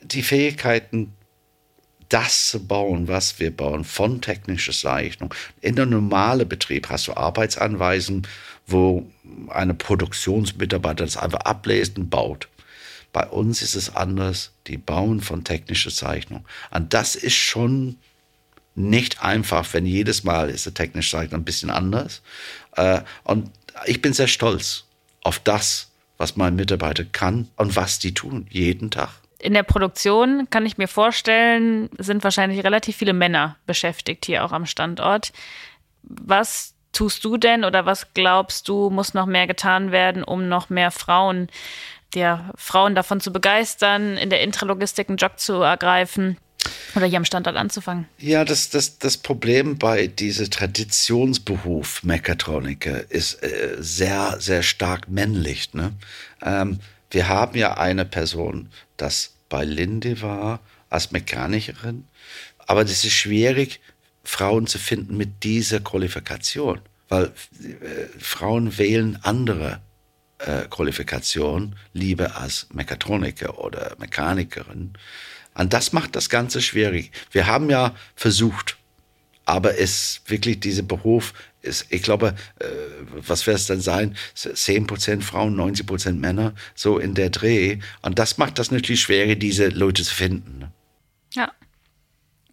Die 0.02 0.24
Fähigkeiten, 0.24 1.14
das 2.10 2.48
zu 2.50 2.66
bauen, 2.66 3.08
was 3.08 3.40
wir 3.40 3.56
bauen, 3.56 3.84
von 3.84 4.22
technischer 4.22 4.74
Zeichnung. 4.74 5.34
In 5.62 5.76
der 5.76 5.86
normalen 5.86 6.48
Betrieb 6.48 6.90
hast 6.90 7.08
du 7.08 7.16
Arbeitsanweisen, 7.16 8.28
wo 8.66 9.10
eine 9.50 9.74
Produktionsmitarbeiter 9.74 11.06
das 11.06 11.18
einfach 11.18 11.42
ablesen 11.42 11.98
und 11.98 12.10
baut. 12.10 12.48
Bei 13.14 13.26
uns 13.28 13.62
ist 13.62 13.76
es 13.76 13.96
anders. 13.96 14.52
Die 14.68 14.78
bauen 14.78 15.22
von 15.22 15.44
technischer 15.44 15.92
Zeichnung. 15.92 16.46
Und 16.72 16.94
das 16.94 17.16
ist 17.16 17.36
schon 17.36 17.98
nicht 18.76 19.24
einfach, 19.24 19.74
wenn 19.74 19.86
jedes 19.86 20.24
Mal 20.24 20.50
ist 20.50 20.66
die 20.66 20.72
technische 20.72 21.18
Zeichnung 21.18 21.42
ein 21.42 21.46
bisschen 21.46 21.70
anders. 21.70 22.22
Äh, 22.76 23.02
und 23.24 23.50
ich 23.86 24.02
bin 24.02 24.14
sehr 24.14 24.28
stolz 24.28 24.84
auf 25.24 25.40
das, 25.40 25.90
was 26.18 26.36
mein 26.36 26.56
Mitarbeiter 26.56 27.06
kann 27.06 27.48
und 27.56 27.76
was 27.76 28.00
die 28.00 28.14
tun 28.14 28.46
jeden 28.50 28.92
Tag. 28.92 29.10
In 29.40 29.54
der 29.54 29.64
Produktion 29.64 30.50
kann 30.50 30.66
ich 30.66 30.78
mir 30.78 30.88
vorstellen, 30.88 31.90
sind 31.98 32.24
wahrscheinlich 32.24 32.64
relativ 32.64 32.98
viele 32.98 33.14
Männer 33.14 33.56
beschäftigt 33.66 34.26
hier 34.26 34.44
auch 34.44 34.52
am 34.52 34.66
Standort. 34.66 35.32
Was 36.02 36.74
tust 36.92 37.24
du 37.24 37.38
denn 37.38 37.64
oder 37.64 37.86
was 37.86 38.14
glaubst 38.14 38.68
du, 38.68 38.90
muss 38.90 39.14
noch 39.14 39.28
mehr 39.28 39.46
getan 39.46 39.92
werden, 39.92 40.24
um 40.24 40.50
noch 40.50 40.70
mehr 40.70 40.90
Frauen, 40.90 41.50
der 42.16 42.52
Frauen 42.56 42.96
davon 42.96 43.20
zu 43.20 43.32
begeistern, 43.32 44.18
in 44.18 44.30
der 44.30 44.42
Intralogistik 44.42 45.10
einen 45.10 45.18
Job 45.18 45.40
zu 45.40 45.62
ergreifen? 45.62 46.38
Oder 46.96 47.06
hier 47.06 47.18
am 47.18 47.26
Standort 47.26 47.56
anzufangen? 47.56 48.08
Ja, 48.18 48.44
das, 48.44 48.70
das, 48.70 48.98
das 48.98 49.18
Problem 49.18 49.78
bei 49.78 50.08
diesem 50.08 50.50
Traditionsberuf 50.50 52.04
Mechatroniker 52.04 53.10
ist 53.12 53.44
äh, 53.44 53.76
sehr, 53.80 54.38
sehr 54.40 54.64
stark 54.64 55.08
männlich. 55.08 55.74
Ne? 55.74 55.94
Ähm, 56.42 56.80
wir 57.12 57.28
haben 57.28 57.58
ja 57.58 57.78
eine 57.78 58.06
Person, 58.06 58.70
das 58.98 59.36
bei 59.50 59.64
Linde 59.64 60.22
war, 60.22 60.60
als 60.90 61.12
Mechanikerin. 61.12 62.08
Aber 62.66 62.84
das 62.84 63.04
ist 63.04 63.14
schwierig, 63.14 63.80
Frauen 64.24 64.68
zu 64.68 64.78
finden 64.78 65.16
mit 65.16 65.44
dieser 65.44 65.80
Qualifikation, 65.80 66.82
weil 67.08 67.26
äh, 67.26 68.08
Frauen 68.20 68.78
wählen 68.78 69.18
andere 69.24 69.80
äh, 70.40 70.64
Qualifikation 70.70 71.76
lieber 71.94 72.38
als 72.38 72.68
Mechatroniker 72.74 73.58
oder 73.60 73.96
Mechanikerin. 74.00 74.94
Und 75.56 75.74
das 75.74 75.94
macht 75.94 76.16
das 76.16 76.30
Ganze 76.30 76.62
schwierig. 76.62 77.12
Wir 77.32 77.48
haben 77.48 77.70
ja 77.70 77.96
versucht, 78.16 78.78
aber 79.48 79.80
es 79.80 80.22
wirklich 80.26 80.60
dieser 80.60 80.84
Beruf 80.84 81.34
ist, 81.62 81.88
ich 81.90 82.04
glaube, 82.04 82.36
äh, 82.60 82.66
was 83.10 83.48
wird 83.48 83.58
es 83.58 83.68
denn 83.68 83.80
sein? 83.80 84.16
10% 84.36 85.22
Frauen, 85.22 85.56
90% 85.56 86.14
Männer, 86.14 86.54
so 86.76 87.00
in 87.00 87.14
der 87.14 87.30
Dreh. 87.30 87.80
Und 88.02 88.20
das 88.20 88.38
macht 88.38 88.60
das 88.60 88.72
natürlich 88.72 89.02
schwerer, 89.02 89.36
diese 89.36 89.70
Leute 89.70 90.04
zu 90.04 90.14
finden. 90.14 90.60
Ne? 90.60 90.72
Ja. 91.34 91.52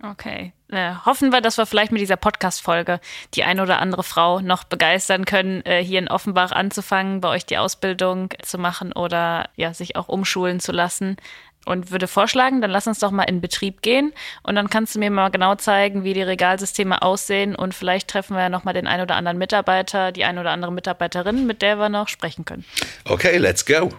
Okay. 0.03 0.53
Äh, 0.69 0.95
hoffen 1.05 1.33
wir, 1.33 1.41
dass 1.41 1.57
wir 1.57 1.67
vielleicht 1.67 1.91
mit 1.91 2.01
dieser 2.01 2.17
Podcast-Folge 2.17 3.01
die 3.35 3.43
eine 3.43 3.63
oder 3.63 3.81
andere 3.81 4.03
Frau 4.03 4.41
noch 4.41 4.65
begeistern 4.65 5.25
können, 5.25 5.63
äh, 5.65 5.83
hier 5.83 5.99
in 5.99 6.09
Offenbach 6.09 6.53
anzufangen, 6.53 7.21
bei 7.21 7.29
euch 7.29 7.47
die 7.47 7.59
Ausbildung 7.59 8.31
zu 8.43 8.59
machen 8.59 8.93
oder 8.93 9.49
ja, 9.57 9.73
sich 9.75 9.97
auch 9.97 10.09
umschulen 10.09 10.61
zu 10.61 10.73
lassen 10.73 11.17
und 11.67 11.91
würde 11.91 12.07
vorschlagen, 12.09 12.61
dann 12.61 12.71
lass 12.71 12.87
uns 12.87 12.99
doch 12.99 13.11
mal 13.11 13.25
in 13.25 13.41
Betrieb 13.41 13.83
gehen 13.83 14.13
und 14.43 14.55
dann 14.55 14.71
kannst 14.71 14.95
du 14.95 14.99
mir 14.99 15.11
mal 15.11 15.31
genau 15.31 15.55
zeigen, 15.55 16.05
wie 16.05 16.15
die 16.15 16.23
Regalsysteme 16.23 17.03
aussehen 17.03 17.55
und 17.55 17.75
vielleicht 17.75 18.09
treffen 18.09 18.37
wir 18.37 18.43
ja 18.43 18.49
noch 18.49 18.65
mal 18.65 18.73
den 18.73 18.87
ein 18.87 19.01
oder 19.01 19.17
anderen 19.17 19.39
Mitarbeiter, 19.39 20.13
die 20.13 20.25
ein 20.25 20.39
oder 20.39 20.51
andere 20.51 20.73
Mitarbeiterin, 20.73 21.47
mit 21.47 21.63
der 21.63 21.79
wir 21.79 21.89
noch 21.89 22.09
sprechen 22.09 22.45
können. 22.45 22.65
Okay, 23.05 23.39
let's 23.39 23.65
go. 23.65 23.91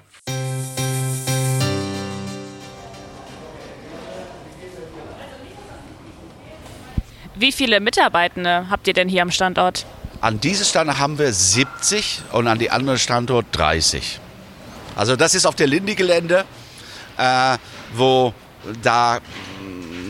Wie 7.38 7.52
viele 7.52 7.82
Mitarbeitende 7.82 8.70
habt 8.70 8.88
ihr 8.88 8.94
denn 8.94 9.10
hier 9.10 9.22
am 9.22 9.30
Standort? 9.30 9.86
An 10.22 10.40
diesem 10.40 10.66
Standort 10.66 11.00
haben 11.00 11.20
wir 11.20 11.34
70 11.34 12.22
und 12.32 12.48
an 12.48 12.58
die 12.60 12.72
anderen 12.72 12.98
Standort 12.98 13.46
30. 13.52 14.22
Also 14.96 15.18
das 15.18 15.36
ist 15.36 15.46
auf 15.46 15.56
der 15.56 15.68
Lindy-Gelände 15.68 16.46
äh, 17.18 17.58
wo 17.94 18.34
da, 18.82 19.20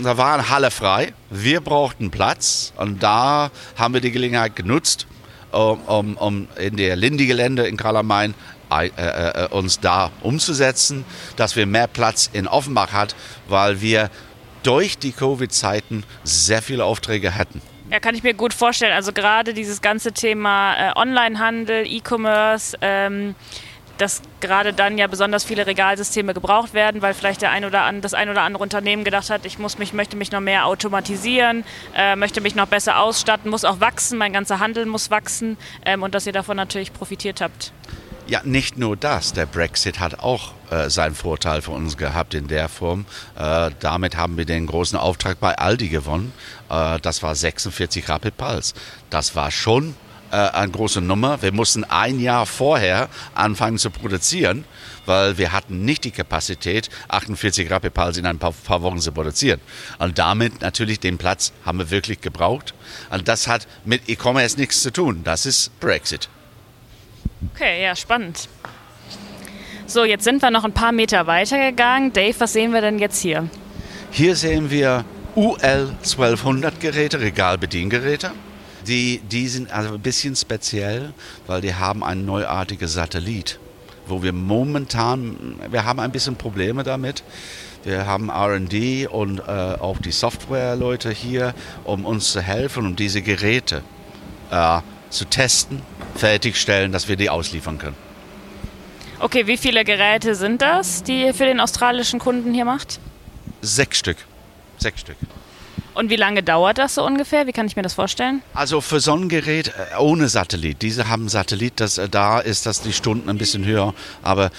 da 0.03 0.17
war 0.17 0.33
eine 0.35 0.49
Halle 0.49 0.71
frei. 0.71 1.13
Wir 1.29 1.61
brauchten 1.61 2.11
Platz 2.11 2.73
und 2.77 3.01
da 3.01 3.51
haben 3.77 3.93
wir 3.93 4.01
die 4.01 4.11
Gelegenheit 4.11 4.55
genutzt, 4.55 5.07
um, 5.51 5.81
um, 5.81 6.17
um 6.17 6.47
in 6.57 6.77
der 6.77 6.95
Lindy-Gelände 6.95 7.67
in 7.67 7.77
Karl 7.77 8.03
Main 8.03 8.33
äh, 8.71 8.87
äh, 8.87 9.47
uns 9.49 9.79
da 9.79 10.11
umzusetzen, 10.21 11.05
dass 11.35 11.55
wir 11.55 11.65
mehr 11.65 11.87
Platz 11.87 12.29
in 12.33 12.47
Offenbach 12.47 12.91
hat, 12.93 13.15
weil 13.47 13.79
wir 13.79 14.09
durch 14.63 14.97
die 14.97 15.11
Covid-Zeiten 15.11 16.03
sehr 16.23 16.61
viele 16.61 16.83
Aufträge 16.83 17.31
hätten. 17.31 17.61
Ja, 17.91 17.99
kann 17.99 18.15
ich 18.15 18.23
mir 18.23 18.33
gut 18.33 18.53
vorstellen. 18.53 18.93
Also 18.93 19.13
gerade 19.13 19.53
dieses 19.53 19.81
ganze 19.81 20.11
Thema 20.11 20.75
äh, 20.75 20.99
Onlinehandel, 20.99 21.85
E-Commerce, 21.85 22.75
ähm, 22.81 23.35
dass 23.97 24.21
gerade 24.39 24.73
dann 24.73 24.97
ja 24.97 25.07
besonders 25.07 25.43
viele 25.43 25.65
Regalsysteme 25.67 26.33
gebraucht 26.33 26.73
werden, 26.73 27.01
weil 27.01 27.13
vielleicht 27.13 27.41
der 27.41 27.51
ein 27.51 27.65
oder 27.65 27.83
an, 27.83 28.01
das 28.01 28.13
ein 28.13 28.29
oder 28.29 28.41
andere 28.41 28.63
Unternehmen 28.63 29.03
gedacht 29.03 29.29
hat, 29.29 29.45
ich 29.45 29.59
muss 29.59 29.77
mich, 29.77 29.93
möchte 29.93 30.15
mich 30.15 30.31
noch 30.31 30.41
mehr 30.41 30.65
automatisieren, 30.65 31.63
äh, 31.95 32.15
möchte 32.15 32.41
mich 32.41 32.55
noch 32.55 32.67
besser 32.67 32.99
ausstatten, 32.99 33.49
muss 33.49 33.65
auch 33.65 33.79
wachsen, 33.79 34.17
mein 34.17 34.33
ganzer 34.33 34.59
Handel 34.59 34.85
muss 34.85 35.11
wachsen 35.11 35.57
ähm, 35.85 36.03
und 36.03 36.15
dass 36.15 36.25
ihr 36.27 36.33
davon 36.33 36.57
natürlich 36.57 36.93
profitiert 36.93 37.41
habt. 37.41 37.71
Ja, 38.27 38.41
nicht 38.43 38.77
nur 38.77 38.97
das. 38.97 39.33
Der 39.33 39.45
Brexit 39.45 39.99
hat 39.99 40.19
auch 40.19 40.53
äh, 40.71 40.89
seinen 40.89 41.13
Vorteil 41.13 41.61
für 41.61 41.71
uns 41.71 41.95
gehabt 41.95 42.33
in 42.33 42.47
der 42.47 42.69
Form. 42.69 43.05
Äh, 43.37 43.69
damit 43.79 44.17
haben 44.17 44.35
wir 44.35 44.45
den 44.45 44.65
großen 44.65 44.97
Auftrag 44.97 45.39
bei 45.39 45.55
Aldi 45.55 45.89
gewonnen. 45.89 46.33
Äh, 46.69 46.99
das 47.01 47.21
war 47.21 47.35
46 47.35 48.09
Rapid 48.09 48.35
Pulse. 48.35 48.73
Das 49.11 49.35
war 49.35 49.51
schon 49.51 49.95
äh, 50.35 50.49
eine 50.49 50.71
große 50.71 50.99
Nummer. 50.99 51.41
Wir 51.41 51.53
mussten 51.53 51.85
ein 51.85 52.19
Jahr 52.19 52.45
vorher 52.45 53.07
anfangen 53.35 53.77
zu 53.77 53.89
produzieren, 53.89 54.65
weil 55.05 55.37
wir 55.37 55.53
hatten 55.53 55.85
nicht 55.85 56.03
die 56.03 56.11
Kapazität, 56.11 56.89
48 57.07 57.71
Rapipals 57.71 58.17
in 58.17 58.25
ein 58.25 58.37
paar, 58.37 58.51
paar 58.51 58.81
Wochen 58.81 58.99
zu 58.99 59.13
produzieren. 59.13 59.61
Und 59.97 60.19
damit 60.19 60.59
natürlich 60.59 60.99
den 60.99 61.17
Platz 61.17 61.53
haben 61.65 61.77
wir 61.77 61.89
wirklich 61.89 62.19
gebraucht. 62.19 62.73
Und 63.11 63.29
das 63.29 63.47
hat 63.47 63.65
mit 63.85 64.09
E-Commerce 64.09 64.59
nichts 64.59 64.81
zu 64.81 64.91
tun. 64.91 65.21
Das 65.23 65.45
ist 65.45 65.79
Brexit. 65.79 66.27
Okay, 67.53 67.81
ja, 67.83 67.95
spannend. 67.95 68.49
So, 69.87 70.03
jetzt 70.03 70.25
sind 70.25 70.41
wir 70.41 70.51
noch 70.51 70.65
ein 70.65 70.73
paar 70.73 70.91
Meter 70.91 71.27
weitergegangen. 71.27 72.11
Dave, 72.11 72.35
was 72.39 72.51
sehen 72.51 72.73
wir 72.73 72.81
denn 72.81 72.99
jetzt 72.99 73.21
hier? 73.21 73.47
Hier 74.11 74.35
sehen 74.35 74.69
wir 74.69 75.05
UL 75.35 75.93
1200 76.03 76.79
Geräte, 76.81 77.21
Regalbediengeräte. 77.21 78.31
Die, 78.87 79.19
die 79.19 79.47
sind 79.47 79.71
also 79.71 79.95
ein 79.95 80.01
bisschen 80.01 80.35
speziell, 80.35 81.13
weil 81.47 81.61
die 81.61 81.73
haben 81.73 82.03
einen 82.03 82.25
neuartigen 82.25 82.87
Satellit, 82.87 83.59
wo 84.07 84.21
wir 84.21 84.33
momentan, 84.33 85.59
wir 85.69 85.85
haben 85.85 85.99
ein 85.99 86.11
bisschen 86.11 86.35
Probleme 86.35 86.83
damit. 86.83 87.23
Wir 87.83 88.07
haben 88.07 88.31
RD 88.31 89.07
und 89.07 89.39
äh, 89.39 89.43
auch 89.43 89.99
die 89.99 90.11
Softwareleute 90.11 91.11
hier, 91.11 91.53
um 91.83 92.03
uns 92.05 92.31
zu 92.31 92.41
helfen, 92.41 92.85
um 92.87 92.95
diese 92.95 93.21
Geräte 93.21 93.83
äh, 94.49 94.79
zu 95.11 95.25
testen, 95.25 95.81
fertigstellen, 96.15 96.91
dass 96.91 97.07
wir 97.07 97.15
die 97.15 97.29
ausliefern 97.29 97.77
können. 97.77 97.95
Okay, 99.19 99.47
wie 99.47 99.57
viele 99.57 99.83
Geräte 99.83 100.35
sind 100.35 100.61
das, 100.61 101.03
die 101.03 101.25
ihr 101.25 101.33
für 101.33 101.45
den 101.45 101.59
australischen 101.59 102.19
Kunden 102.19 102.53
hier 102.53 102.65
macht? 102.65 102.99
Sechs 103.61 103.99
Stück. 103.99 104.17
Sechs 104.77 105.01
Stück. 105.01 105.17
Und 105.95 106.09
wie 106.09 106.17
lange 106.17 106.43
dauert 106.43 106.77
das 106.77 106.95
so 106.95 107.05
ungefähr? 107.05 107.47
Wie 107.47 107.53
kann 107.53 107.67
ich 107.67 107.77
mir 107.77 107.81
das 107.81 107.93
vorstellen? 107.93 108.41
Also 108.53 108.81
für 108.81 108.99
so 108.99 109.13
ein 109.13 109.29
Gerät 109.29 109.69
äh, 109.69 109.97
ohne 109.97 110.27
Satellit, 110.27 110.81
diese 110.81 111.07
haben 111.07 111.29
Satellit, 111.29 111.79
das, 111.79 111.97
äh, 111.97 112.09
da 112.09 112.39
ist 112.39 112.65
das 112.65 112.81
die 112.81 112.91
Stunden 112.91 113.29
ein 113.29 113.37
bisschen 113.37 113.65
höher, 113.65 113.93
aber 114.21 114.51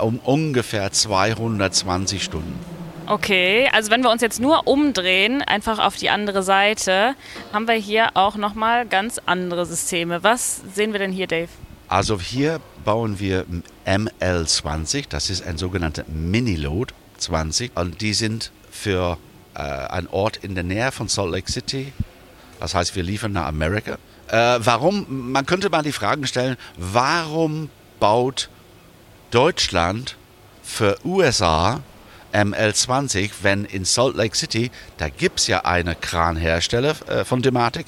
um 0.00 0.18
ungefähr 0.18 0.90
220 0.90 2.24
Stunden. 2.24 2.58
Okay, 3.06 3.68
also 3.72 3.90
wenn 3.90 4.02
wir 4.02 4.10
uns 4.10 4.20
jetzt 4.20 4.40
nur 4.40 4.66
umdrehen, 4.66 5.42
einfach 5.42 5.78
auf 5.78 5.96
die 5.96 6.10
andere 6.10 6.42
Seite, 6.42 7.14
haben 7.52 7.68
wir 7.68 7.74
hier 7.74 8.10
auch 8.14 8.36
nochmal 8.36 8.84
ganz 8.86 9.20
andere 9.26 9.66
Systeme. 9.66 10.22
Was 10.24 10.60
sehen 10.74 10.92
wir 10.92 10.98
denn 10.98 11.12
hier, 11.12 11.28
Dave? 11.28 11.48
Also 11.88 12.20
hier 12.20 12.60
bauen 12.84 13.18
wir 13.18 13.46
ML20, 13.86 15.06
das 15.08 15.30
ist 15.30 15.46
ein 15.46 15.56
sogenannter 15.56 16.04
Mini-Load 16.08 16.94
20 17.18 17.72
und 17.76 18.00
die 18.00 18.14
sind 18.14 18.52
für 18.70 19.18
äh, 19.54 19.60
ein 19.60 20.08
Ort 20.08 20.38
in 20.38 20.54
der 20.54 20.64
Nähe 20.64 20.92
von 20.92 21.08
Salt 21.08 21.32
Lake 21.32 21.50
City. 21.50 21.92
Das 22.58 22.74
heißt, 22.74 22.94
wir 22.94 23.02
liefern 23.02 23.32
nach 23.32 23.46
Amerika. 23.46 23.98
Äh, 24.28 24.58
warum, 24.60 25.32
man 25.32 25.46
könnte 25.46 25.70
mal 25.70 25.82
die 25.82 25.92
Fragen 25.92 26.26
stellen, 26.26 26.56
warum 26.76 27.70
baut 27.98 28.48
Deutschland 29.30 30.16
für 30.62 30.98
USA 31.04 31.80
ML20, 32.32 33.30
wenn 33.42 33.64
in 33.64 33.84
Salt 33.84 34.16
Lake 34.16 34.36
City, 34.36 34.70
da 34.98 35.08
gibt 35.08 35.40
es 35.40 35.46
ja 35.46 35.64
eine 35.64 35.94
Kranhersteller 35.94 36.94
äh, 37.08 37.24
von 37.24 37.42
Dematic, 37.42 37.86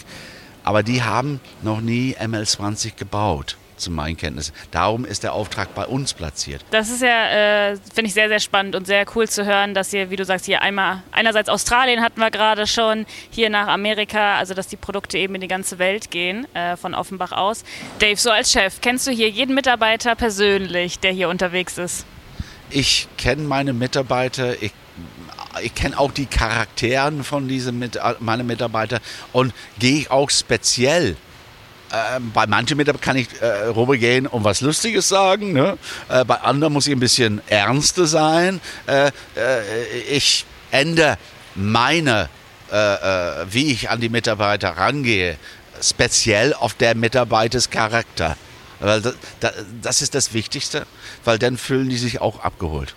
aber 0.64 0.83
die 0.83 1.02
haben 1.02 1.40
noch 1.62 1.81
nie 1.81 2.16
ML20 2.16 2.97
gebaut 2.97 3.57
zu 3.83 3.91
meinen 3.91 4.17
Kenntnissen. 4.17 4.55
Darum 4.71 5.05
ist 5.05 5.23
der 5.23 5.35
Auftrag 5.35 5.75
bei 5.75 5.85
uns 5.85 6.15
platziert. 6.15 6.65
Das 6.71 6.89
ist 6.89 7.03
ja, 7.03 7.71
äh, 7.71 7.77
finde 7.77 8.09
ich 8.09 8.15
sehr, 8.15 8.29
sehr 8.29 8.41
spannend 8.41 8.75
und 8.75 8.87
sehr 8.87 9.05
cool 9.15 9.29
zu 9.29 9.45
hören, 9.45 9.75
dass 9.75 9.93
ihr, 9.93 10.11
wie 10.11 10.17
du 10.17 10.25
sagst, 10.25 10.47
hier 10.47 10.62
einmal, 10.62 11.03
einerseits 11.11 11.49
Australien 11.49 12.01
hatten 12.03 12.21
wir 12.21 12.31
gerade 12.31 12.67
schon, 12.67 13.07
hier 13.31 13.51
nach 13.51 13.69
Amerika, 13.69 14.37
also 14.39 14.55
dass 14.55 14.69
die 14.69 14.77
Produkte 14.77 15.19
eben 15.19 15.35
in 15.35 15.41
die 15.41 15.49
ganze 15.49 15.79
Welt 15.79 16.11
gehen, 16.11 16.47
äh, 16.55 16.77
von 16.77 16.95
Offenbach 16.95 17.33
aus. 17.33 17.65
Dave, 17.99 18.17
so 18.17 18.31
als 18.31 18.53
Chef, 18.53 18.81
kennst 18.81 19.07
du 19.07 19.11
hier 19.11 19.29
jeden 19.29 19.55
Mitarbeiter 19.55 20.15
persönlich, 20.15 20.99
der 20.99 21.12
hier 21.12 21.29
unterwegs 21.29 21.79
ist? 21.79 22.07
Ich 22.71 23.09
kenne 23.19 23.43
meine 23.43 23.73
Mitarbeiter, 23.73 24.62
ich 24.62 24.73
ich 25.62 25.75
kenne 25.75 25.99
auch 25.99 26.12
die 26.12 26.25
Charakteren 26.25 27.25
von 27.25 27.47
diesen 27.49 27.79
mit, 27.79 27.99
meine 28.21 28.45
Mitarbeiter 28.45 29.01
und 29.33 29.53
gehe 29.79 30.11
auch 30.11 30.31
speziell 30.31 31.17
äh, 31.93 32.21
bei 32.33 32.47
manchen 32.47 32.79
Mitarbeitern 32.79 33.03
kann 33.03 33.17
ich 33.17 33.29
äh, 33.41 33.47
rübergehen 33.67 34.27
und 34.27 34.45
was 34.45 34.63
Lustiges 34.63 35.09
sagen. 35.09 35.53
Ne? 35.53 35.77
Äh, 36.09 36.25
bei 36.25 36.37
anderen 36.37 36.73
muss 36.73 36.87
ich 36.87 36.93
ein 36.93 37.01
bisschen 37.01 37.43
ernster 37.49 38.07
sein. 38.07 38.61
Äh, 38.87 39.09
äh, 39.37 39.99
ich 40.11 40.47
ändere 40.71 41.19
meine, 41.55 42.31
äh, 42.71 42.75
wie 43.51 43.73
ich 43.73 43.91
an 43.91 44.01
die 44.01 44.09
Mitarbeiter 44.09 44.71
rangehe, 44.71 45.37
speziell 45.83 46.55
auf 46.55 46.75
der 46.75 46.95
Mitarbeiters 46.95 47.69
Charakter. 47.69 48.37
Weil 48.81 49.03
das, 49.03 49.15
das 49.83 50.03
ist 50.03 50.15
das 50.15 50.33
Wichtigste, 50.33 50.87
weil 51.25 51.39
dann 51.39 51.59
fühlen 51.59 51.89
die 51.89 51.99
sich 51.99 52.21
auch 52.21 52.41
abgeholt. 52.41 52.95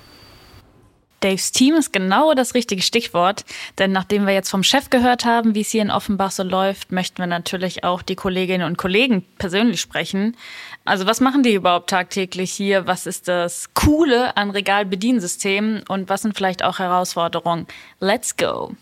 Daves 1.25 1.51
Team 1.51 1.74
ist 1.74 1.91
genau 1.91 2.36
das 2.36 2.53
richtige 2.53 2.84
Stichwort, 2.84 3.46
denn 3.79 3.91
nachdem 3.91 4.27
wir 4.27 4.34
jetzt 4.36 4.51
vom 4.51 4.62
Chef 4.62 4.91
gehört 4.91 5.25
haben, 5.25 5.55
wie 5.55 5.62
es 5.62 5.72
hier 5.72 5.82
in 5.82 5.89
Offenbach 5.89 6.29
so 6.29 6.44
läuft, 6.44 6.91
möchten 6.91 7.17
wir 7.17 7.25
natürlich 7.25 7.84
auch 7.84 8.03
die 8.03 8.15
Kolleginnen 8.15 8.67
und 8.67 8.77
Kollegen 8.77 9.25
persönlich 9.39 9.82
sprechen. 9.82 10.38
Also 10.86 11.08
was 11.08 11.22
machen 11.22 11.41
die 11.41 11.55
überhaupt 11.55 11.89
tagtäglich 11.89 12.51
hier? 12.51 12.86
Was 12.86 13.08
ist 13.08 13.27
das 13.27 13.74
Coole 13.74 14.38
an 14.38 14.51
Regalbediensystemen 14.51 15.82
und 15.88 16.10
was 16.10 16.22
sind 16.22 16.38
vielleicht 16.38 16.63
auch 16.63 16.77
Herausforderungen? 16.77 17.65
Let's 18.00 18.38
go! 18.38 18.75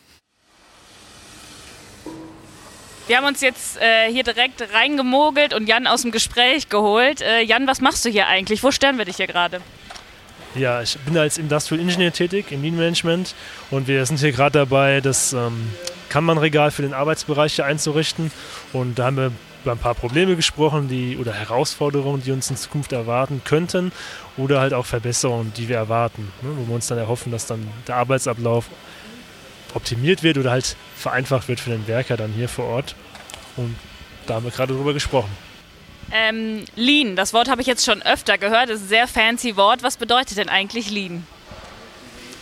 Wir 3.07 3.17
haben 3.17 3.25
uns 3.25 3.39
jetzt 3.39 3.77
äh, 3.81 4.11
hier 4.11 4.23
direkt 4.23 4.61
reingemogelt 4.73 5.53
und 5.53 5.69
Jan 5.69 5.87
aus 5.87 6.01
dem 6.01 6.11
Gespräch 6.11 6.67
geholt. 6.67 7.21
Äh, 7.21 7.39
Jan, 7.41 7.67
was 7.67 7.79
machst 7.79 8.03
du 8.03 8.09
hier 8.09 8.27
eigentlich? 8.27 8.63
Wo 8.63 8.71
stören 8.71 8.97
wir 8.97 9.05
dich 9.05 9.15
hier 9.15 9.27
gerade? 9.27 9.61
Ja, 10.55 10.83
ich 10.83 10.99
bin 10.99 11.17
als 11.17 11.39
Industrial 11.39 11.81
Engineer 11.81 12.13
tätig 12.13 12.51
im 12.51 12.61
Lean 12.61 12.75
Management 12.75 13.33
und 13.71 13.87
wir 13.87 14.05
sind 14.05 14.19
hier 14.19 14.31
gerade 14.31 14.59
dabei, 14.59 15.01
das 15.01 15.33
ähm, 15.33 15.69
Kanban-Regal 16.09 16.69
für 16.69 16.83
den 16.83 16.93
Arbeitsbereich 16.93 17.55
hier 17.55 17.65
einzurichten. 17.65 18.31
Und 18.71 18.99
da 18.99 19.05
haben 19.05 19.17
wir 19.17 19.31
über 19.63 19.71
ein 19.71 19.79
paar 19.79 19.95
Probleme 19.95 20.35
gesprochen, 20.35 20.89
die 20.89 21.17
oder 21.17 21.33
Herausforderungen, 21.33 22.21
die 22.21 22.31
uns 22.31 22.51
in 22.51 22.57
Zukunft 22.57 22.91
erwarten 22.91 23.41
könnten 23.43 23.91
oder 24.37 24.59
halt 24.59 24.75
auch 24.75 24.85
Verbesserungen, 24.85 25.53
die 25.57 25.69
wir 25.69 25.77
erwarten, 25.77 26.31
ne, 26.43 26.49
wo 26.55 26.67
wir 26.67 26.75
uns 26.75 26.85
dann 26.85 26.99
erhoffen, 26.99 27.31
dass 27.31 27.47
dann 27.47 27.67
der 27.87 27.95
Arbeitsablauf 27.95 28.69
optimiert 29.73 30.21
wird 30.21 30.37
oder 30.37 30.51
halt 30.51 30.75
vereinfacht 30.95 31.47
wird 31.47 31.59
für 31.59 31.71
den 31.71 31.87
Werker 31.87 32.15
dann 32.15 32.31
hier 32.31 32.47
vor 32.47 32.65
Ort. 32.65 32.95
Und 33.57 33.75
da 34.27 34.35
haben 34.35 34.43
wir 34.43 34.51
gerade 34.51 34.75
drüber 34.75 34.93
gesprochen. 34.93 35.31
Ähm, 36.11 36.65
Lean, 36.75 37.15
das 37.15 37.33
Wort 37.33 37.49
habe 37.49 37.61
ich 37.61 37.67
jetzt 37.67 37.85
schon 37.85 38.01
öfter 38.01 38.37
gehört, 38.37 38.69
das 38.69 38.77
ist 38.77 38.85
ein 38.85 38.89
sehr 38.89 39.07
fancy 39.07 39.55
Wort. 39.55 39.83
Was 39.83 39.97
bedeutet 39.97 40.37
denn 40.37 40.49
eigentlich 40.49 40.91
Lean? 40.91 41.25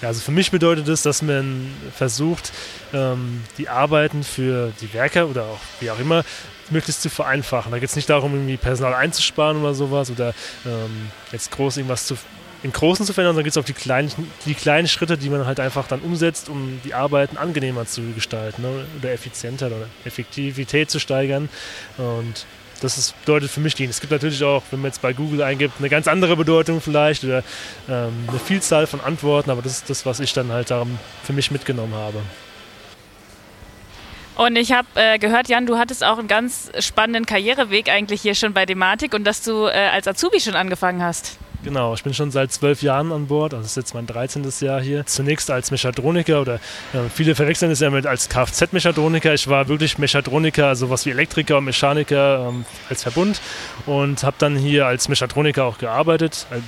Also 0.02 0.22
für 0.22 0.32
mich 0.32 0.52
bedeutet 0.52 0.88
es, 0.88 1.04
dass 1.04 1.22
man 1.22 1.72
versucht, 1.96 2.52
ähm, 2.94 3.44
die 3.58 3.70
Arbeiten 3.70 4.24
für 4.24 4.74
die 4.82 4.94
Werker 4.94 5.28
oder 5.28 5.44
auch 5.44 5.60
wie 5.80 5.92
auch 5.92 6.00
immer 6.00 6.24
möglichst 6.70 7.02
zu 7.02 7.10
vereinfachen. 7.10 7.72
Da 7.72 7.80
geht 7.80 7.90
es 7.90 7.96
nicht 7.96 8.10
darum, 8.10 8.34
irgendwie 8.34 8.58
Personal 8.58 8.96
einzusparen 8.96 9.62
oder 9.62 9.74
sowas 9.74 10.10
oder 10.10 10.34
ähm, 10.66 11.12
jetzt 11.32 11.52
groß 11.52 11.78
irgendwas 11.78 12.08
zu, 12.08 12.18
im 12.64 12.72
Großen 12.72 13.06
zu 13.06 13.14
verändern, 13.14 13.36
sondern 13.36 13.44
geht 13.44 13.52
es 13.52 13.58
auf 13.58 13.66
die 13.66 13.74
kleinen, 13.74 14.12
die 14.46 14.56
kleinen 14.56 14.88
Schritte, 14.88 15.18
die 15.18 15.30
man 15.30 15.46
halt 15.46 15.60
einfach 15.60 15.88
dann 15.88 16.00
umsetzt, 16.00 16.50
um 16.50 16.80
die 16.84 16.94
Arbeiten 16.94 17.38
angenehmer 17.38 17.86
zu 17.86 18.02
gestalten 18.14 18.64
ne? 18.64 18.86
oder 19.00 19.12
effizienter 19.12 19.68
oder 19.68 19.88
Effektivität 20.06 20.90
zu 20.90 21.00
steigern. 21.00 21.50
Und 21.98 22.46
das 22.82 22.98
ist, 22.98 23.20
bedeutet 23.22 23.50
für 23.50 23.62
mich 23.62 23.78
Lean. 23.80 23.90
Es 23.90 24.02
gibt 24.02 24.12
natürlich 24.12 24.44
auch, 24.44 24.64
wenn 24.72 24.82
man 24.82 24.90
jetzt 24.90 25.02
bei 25.02 25.14
Google 25.14 25.44
eingibt, 25.44 25.76
eine 25.80 25.90
ganz 25.90 26.08
andere 26.08 26.36
Bedeutung 26.36 26.82
vielleicht 26.82 27.24
oder 27.24 27.44
ähm, 27.88 28.12
eine 28.28 28.40
Vielzahl 28.40 28.88
von 28.88 29.00
Antworten, 29.00 29.50
aber 29.52 29.62
das 29.62 29.74
ist 29.74 29.90
das, 29.90 30.06
was 30.06 30.20
ich 30.20 30.34
dann 30.34 30.52
halt 30.52 30.72
darum 30.72 31.00
für 31.24 31.34
mich 31.34 31.52
mitgenommen 31.52 31.94
habe. 31.94 32.22
Und 34.36 34.56
ich 34.56 34.72
habe 34.72 34.88
äh, 34.96 35.20
gehört, 35.20 35.50
Jan, 35.50 35.68
du 35.68 35.78
hattest 35.78 36.04
auch 36.04 36.18
einen 36.18 36.28
ganz 36.28 36.72
spannenden 36.80 37.26
Karriereweg 37.26 37.90
eigentlich 37.90 38.22
hier 38.22 38.34
schon 38.34 38.54
bei 38.54 38.66
Dematik 38.66 39.14
und 39.14 39.24
dass 39.24 39.44
du 39.44 39.68
äh, 39.68 39.90
als 39.92 40.08
Azubi 40.08 40.40
schon 40.40 40.56
angefangen 40.56 41.04
hast. 41.04 41.38
Genau, 41.64 41.94
ich 41.94 42.04
bin 42.04 42.14
schon 42.14 42.32
seit 42.32 42.52
zwölf 42.52 42.82
Jahren 42.82 43.12
an 43.12 43.28
Bord, 43.28 43.54
also 43.54 43.62
das 43.62 43.72
ist 43.72 43.78
jetzt 43.78 43.94
mein 43.94 44.08
13. 44.08 44.52
Jahr 44.62 44.82
hier. 44.82 45.06
Zunächst 45.06 45.52
als 45.52 45.70
Mechatroniker 45.70 46.42
oder 46.42 46.56
äh, 46.56 47.08
viele 47.14 47.36
verwechseln 47.36 47.72
es 47.72 47.80
ja 47.80 47.92
mit 47.92 48.08
als 48.08 48.30
Kfz-Mechatroniker. 48.30 49.34
Ich 49.36 49.48
war 49.48 49.68
wirklich 49.68 50.00
Mechatroniker, 50.00 50.68
also 50.68 50.90
was 50.90 51.06
wie 51.06 51.12
Elektriker 51.12 51.60
und 51.60 51.66
Mechaniker 51.66 52.48
ähm, 52.50 52.66
als 52.90 53.04
Verbund 53.04 53.42
und 53.86 54.24
habe 54.24 54.36
dann 54.40 54.56
hier 54.56 54.88
als 54.88 55.08
Mechatroniker 55.08 55.66
auch 55.66 55.78
gearbeitet. 55.78 56.48
Also 56.50 56.64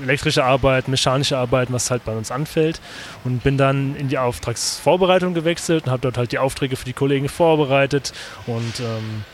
elektrische 0.00 0.44
Arbeit, 0.44 0.86
mechanische 0.86 1.36
Arbeit, 1.36 1.72
was 1.72 1.90
halt 1.90 2.04
bei 2.04 2.12
uns 2.12 2.30
anfällt. 2.30 2.80
Und 3.24 3.42
bin 3.42 3.58
dann 3.58 3.96
in 3.96 4.08
die 4.08 4.18
Auftragsvorbereitung 4.18 5.34
gewechselt 5.34 5.86
und 5.86 5.90
habe 5.90 6.02
dort 6.02 6.16
halt 6.16 6.30
die 6.30 6.38
Aufträge 6.38 6.76
für 6.76 6.84
die 6.84 6.92
Kollegen 6.92 7.28
vorbereitet 7.28 8.12
und 8.46 8.80
ähm, 8.80 9.24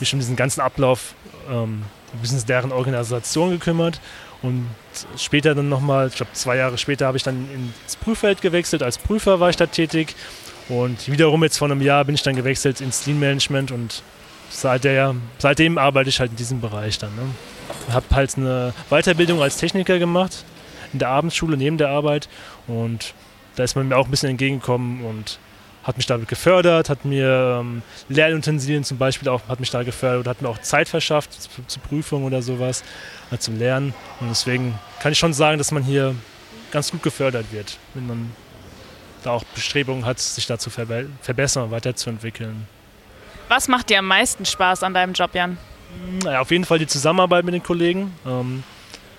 mich 0.00 0.12
um 0.14 0.20
diesen 0.20 0.36
ganzen 0.36 0.62
Ablauf 0.62 1.14
ähm, 1.50 1.82
ein 2.12 2.20
bisschen 2.20 2.44
deren 2.46 2.72
Organisation 2.72 3.50
gekümmert. 3.50 4.00
Und 4.42 4.66
später 5.16 5.54
dann 5.54 5.68
nochmal, 5.68 6.08
ich 6.08 6.16
glaube 6.16 6.32
zwei 6.32 6.56
Jahre 6.56 6.76
später 6.76 7.06
habe 7.06 7.16
ich 7.16 7.22
dann 7.22 7.48
ins 7.84 7.96
Prüffeld 7.96 8.42
gewechselt, 8.42 8.82
als 8.82 8.98
Prüfer 8.98 9.38
war 9.38 9.50
ich 9.50 9.56
da 9.56 9.66
tätig. 9.66 10.14
Und 10.68 11.10
wiederum 11.10 11.42
jetzt 11.42 11.58
vor 11.58 11.70
einem 11.70 11.80
Jahr 11.80 12.04
bin 12.04 12.14
ich 12.14 12.22
dann 12.22 12.36
gewechselt 12.36 12.80
ins 12.80 13.06
Lean 13.06 13.20
Management. 13.20 13.70
Und 13.70 14.02
seit 14.50 14.84
der, 14.84 15.14
seitdem 15.38 15.78
arbeite 15.78 16.08
ich 16.08 16.20
halt 16.20 16.32
in 16.32 16.36
diesem 16.36 16.60
Bereich 16.60 16.98
dann. 16.98 17.14
Ne. 17.14 17.22
Habe 17.94 18.06
halt 18.12 18.36
eine 18.36 18.74
Weiterbildung 18.90 19.42
als 19.42 19.56
Techniker 19.56 19.98
gemacht 19.98 20.44
in 20.92 20.98
der 20.98 21.08
Abendschule 21.08 21.56
neben 21.56 21.78
der 21.78 21.88
Arbeit. 21.88 22.28
Und 22.66 23.14
da 23.56 23.64
ist 23.64 23.76
man 23.76 23.88
mir 23.88 23.96
auch 23.96 24.06
ein 24.06 24.10
bisschen 24.10 24.30
entgegengekommen. 24.30 25.04
Und 25.04 25.38
hat 25.82 25.96
mich 25.96 26.06
damit 26.06 26.28
gefördert, 26.28 26.88
hat 26.88 27.04
mir 27.04 27.58
ähm, 27.60 27.82
Lernutensilien 28.08 28.84
zum 28.84 28.98
Beispiel 28.98 29.28
auch, 29.28 29.40
hat 29.48 29.60
mich 29.60 29.70
da 29.70 29.82
gefördert, 29.82 30.26
hat 30.26 30.42
mir 30.42 30.48
auch 30.48 30.58
Zeit 30.58 30.88
verschafft 30.88 31.32
zu, 31.32 31.48
zu 31.66 31.80
Prüfungen 31.80 32.24
oder 32.24 32.42
sowas, 32.42 32.84
äh, 33.30 33.38
zum 33.38 33.58
Lernen. 33.58 33.94
Und 34.20 34.28
deswegen 34.28 34.78
kann 35.00 35.12
ich 35.12 35.18
schon 35.18 35.32
sagen, 35.32 35.58
dass 35.58 35.72
man 35.72 35.82
hier 35.82 36.14
ganz 36.70 36.90
gut 36.90 37.02
gefördert 37.02 37.46
wird, 37.52 37.78
wenn 37.94 38.06
man 38.06 38.32
da 39.24 39.30
auch 39.30 39.44
Bestrebungen 39.44 40.04
hat, 40.04 40.18
sich 40.18 40.46
da 40.46 40.58
zu 40.58 40.70
verbe 40.70 41.08
verbessern 41.20 41.64
und 41.64 41.70
weiterzuentwickeln. 41.70 42.66
Was 43.48 43.68
macht 43.68 43.90
dir 43.90 43.98
am 43.98 44.06
meisten 44.06 44.44
Spaß 44.44 44.82
an 44.82 44.94
deinem 44.94 45.12
Job, 45.12 45.34
Jan? 45.34 45.58
Naja, 46.24 46.40
auf 46.40 46.50
jeden 46.50 46.64
Fall 46.64 46.78
die 46.78 46.86
Zusammenarbeit 46.86 47.44
mit 47.44 47.54
den 47.54 47.62
Kollegen. 47.62 48.14
Ähm, 48.26 48.64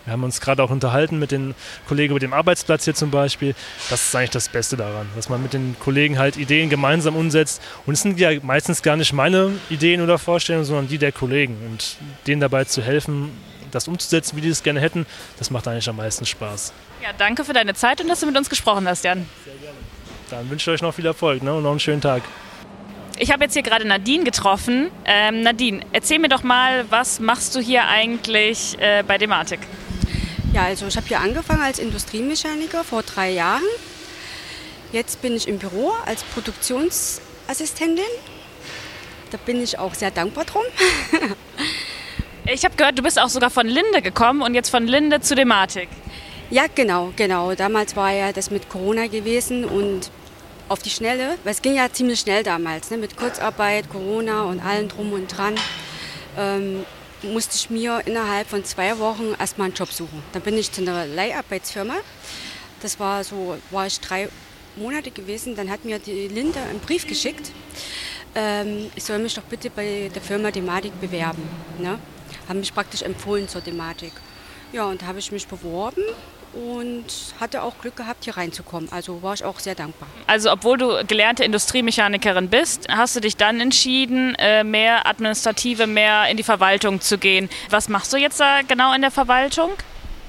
wir 0.05 0.13
haben 0.13 0.23
uns 0.23 0.41
gerade 0.41 0.61
auch 0.61 0.69
unterhalten 0.69 1.17
mit 1.17 1.31
den 1.31 1.55
Kollegen 1.87 2.11
über 2.11 2.19
dem 2.19 2.33
Arbeitsplatz 2.33 2.83
hier 2.85 2.93
zum 2.93 3.09
Beispiel. 3.09 3.55
Das 3.89 4.05
ist 4.05 4.15
eigentlich 4.15 4.31
das 4.31 4.49
Beste 4.49 4.75
daran, 4.75 5.07
dass 5.15 5.29
man 5.29 5.41
mit 5.41 5.53
den 5.53 5.75
Kollegen 5.79 6.19
halt 6.19 6.35
Ideen 6.37 6.69
gemeinsam 6.69 7.15
umsetzt. 7.15 7.61
Und 7.85 7.93
es 7.93 8.01
sind 8.01 8.19
ja 8.19 8.31
meistens 8.41 8.81
gar 8.81 8.97
nicht 8.97 9.13
meine 9.13 9.51
Ideen 9.69 10.01
oder 10.01 10.17
Vorstellungen, 10.17 10.65
sondern 10.65 10.87
die 10.87 10.97
der 10.97 11.11
Kollegen. 11.11 11.57
Und 11.65 11.95
denen 12.27 12.41
dabei 12.41 12.65
zu 12.65 12.81
helfen, 12.81 13.31
das 13.71 13.87
umzusetzen, 13.87 14.35
wie 14.37 14.41
die 14.41 14.49
es 14.49 14.61
gerne 14.61 14.81
hätten, 14.81 15.05
das 15.39 15.49
macht 15.49 15.67
eigentlich 15.67 15.89
am 15.89 15.95
meisten 15.95 16.25
Spaß. 16.25 16.73
Ja, 17.01 17.09
danke 17.17 17.43
für 17.45 17.53
deine 17.53 17.73
Zeit 17.73 18.01
und 18.01 18.07
dass 18.07 18.19
du 18.19 18.25
mit 18.25 18.37
uns 18.37 18.49
gesprochen 18.49 18.87
hast, 18.87 19.03
Jan. 19.03 19.25
Sehr 19.45 19.53
gerne. 19.55 19.77
Dann 20.29 20.49
wünsche 20.49 20.69
ich 20.69 20.75
euch 20.75 20.81
noch 20.81 20.93
viel 20.93 21.05
Erfolg 21.05 21.43
ne? 21.43 21.53
und 21.53 21.63
noch 21.63 21.71
einen 21.71 21.79
schönen 21.79 22.01
Tag. 22.01 22.23
Ich 23.19 23.31
habe 23.31 23.43
jetzt 23.43 23.53
hier 23.53 23.61
gerade 23.61 23.87
Nadine 23.87 24.23
getroffen. 24.23 24.89
Ähm, 25.05 25.41
Nadine, 25.41 25.81
erzähl 25.91 26.19
mir 26.19 26.29
doch 26.29 26.43
mal, 26.43 26.85
was 26.89 27.19
machst 27.19 27.55
du 27.55 27.59
hier 27.59 27.87
eigentlich 27.87 28.77
äh, 28.79 29.03
bei 29.07 29.17
Dematik? 29.17 29.59
Ja, 30.53 30.65
also 30.65 30.85
ich 30.85 30.95
habe 30.95 31.07
hier 31.07 31.19
angefangen 31.19 31.63
als 31.63 31.79
Industriemechaniker 31.79 32.83
vor 32.83 33.01
drei 33.01 33.31
Jahren. 33.31 33.63
Jetzt 34.91 35.19
bin 35.23 35.35
ich 35.35 35.47
im 35.47 35.57
Büro 35.57 35.91
als 36.05 36.23
Produktionsassistentin. 36.23 38.05
Da 39.31 39.39
bin 39.43 39.63
ich 39.63 39.79
auch 39.79 39.95
sehr 39.95 40.11
dankbar 40.11 40.45
drum. 40.45 40.61
ich 42.45 42.63
habe 42.63 42.75
gehört, 42.75 42.99
du 42.99 43.01
bist 43.01 43.19
auch 43.19 43.29
sogar 43.29 43.49
von 43.49 43.65
Linde 43.65 44.03
gekommen 44.03 44.43
und 44.43 44.53
jetzt 44.53 44.69
von 44.69 44.85
Linde 44.85 45.21
zu 45.21 45.33
Dematik. 45.33 45.89
Ja, 46.51 46.65
genau, 46.75 47.11
genau. 47.15 47.55
Damals 47.55 47.95
war 47.95 48.11
ja 48.11 48.31
das 48.31 48.51
mit 48.51 48.69
Corona 48.69 49.07
gewesen 49.07 49.65
und 49.65 50.11
auf 50.69 50.83
die 50.83 50.91
Schnelle, 50.91 51.39
weil 51.43 51.53
es 51.53 51.63
ging 51.63 51.73
ja 51.73 51.91
ziemlich 51.91 52.19
schnell 52.19 52.43
damals, 52.43 52.91
ne, 52.91 52.97
mit 52.97 53.17
Kurzarbeit, 53.17 53.89
Corona 53.89 54.43
und 54.43 54.59
allem 54.59 54.87
drum 54.87 55.13
und 55.13 55.35
dran. 55.35 55.55
Ähm, 56.37 56.85
musste 57.23 57.55
ich 57.55 57.69
mir 57.69 58.01
innerhalb 58.05 58.47
von 58.47 58.63
zwei 58.63 58.97
Wochen 58.99 59.33
erstmal 59.39 59.65
einen 59.65 59.75
Job 59.75 59.91
suchen. 59.91 60.23
Dann 60.33 60.41
bin 60.41 60.57
ich 60.57 60.71
zu 60.71 60.81
einer 60.81 61.05
Leiharbeitsfirma. 61.05 61.95
Das 62.81 62.99
war 62.99 63.23
so, 63.23 63.57
war 63.71 63.87
ich 63.87 63.99
drei 63.99 64.29
Monate 64.75 65.11
gewesen. 65.11 65.55
Dann 65.55 65.69
hat 65.69 65.85
mir 65.85 65.99
die 65.99 66.27
Linde 66.27 66.59
einen 66.59 66.79
Brief 66.79 67.07
geschickt. 67.07 67.51
Ähm, 68.35 68.91
ich 68.95 69.03
soll 69.03 69.19
mich 69.19 69.33
doch 69.35 69.43
bitte 69.43 69.69
bei 69.69 70.09
der 70.13 70.21
Firma 70.21 70.51
Thematik 70.51 70.99
bewerben. 70.99 71.43
Ne? 71.79 71.99
Haben 72.47 72.59
mich 72.59 72.73
praktisch 72.73 73.01
empfohlen 73.01 73.47
zur 73.47 73.63
Thematik. 73.63 74.11
Ja, 74.71 74.85
und 74.85 75.01
da 75.01 75.05
habe 75.05 75.19
ich 75.19 75.31
mich 75.31 75.47
beworben 75.47 76.03
und 76.53 77.05
hatte 77.39 77.63
auch 77.63 77.73
Glück 77.79 77.95
gehabt, 77.95 78.23
hier 78.23 78.37
reinzukommen. 78.37 78.91
Also 78.91 79.21
war 79.21 79.33
ich 79.33 79.43
auch 79.43 79.59
sehr 79.59 79.75
dankbar. 79.75 80.07
Also 80.27 80.51
obwohl 80.51 80.77
du 80.77 81.05
gelernte 81.05 81.43
Industriemechanikerin 81.43 82.49
bist, 82.49 82.87
hast 82.89 83.15
du 83.15 83.19
dich 83.19 83.37
dann 83.37 83.59
entschieden, 83.59 84.35
äh, 84.35 84.63
mehr 84.63 85.07
administrative, 85.07 85.87
mehr 85.87 86.27
in 86.29 86.37
die 86.37 86.43
Verwaltung 86.43 87.01
zu 87.01 87.17
gehen. 87.17 87.49
Was 87.69 87.89
machst 87.89 88.13
du 88.13 88.17
jetzt 88.17 88.39
da 88.39 88.61
genau 88.61 88.93
in 88.93 89.01
der 89.01 89.11
Verwaltung? 89.11 89.71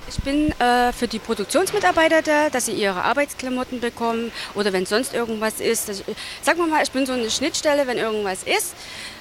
Ich 0.07 0.17
bin 0.19 0.53
äh, 0.61 0.93
für 0.93 1.09
die 1.09 1.19
Produktionsmitarbeiter 1.19 2.21
da, 2.21 2.51
dass 2.51 2.67
sie 2.67 2.73
ihre 2.73 3.03
Arbeitsklamotten 3.03 3.81
bekommen 3.81 4.33
oder 4.55 4.73
wenn 4.73 4.85
sonst 4.85 5.15
irgendwas 5.15 5.61
ist. 5.61 5.89
Das, 5.89 6.05
sagen 6.43 6.59
wir 6.59 6.67
mal, 6.67 6.83
ich 6.83 6.91
bin 6.91 7.07
so 7.07 7.15
eine 7.15 7.31
Schnittstelle, 7.31 7.87
wenn 7.87 7.97
irgendwas 7.97 8.43
ist, 8.43 8.75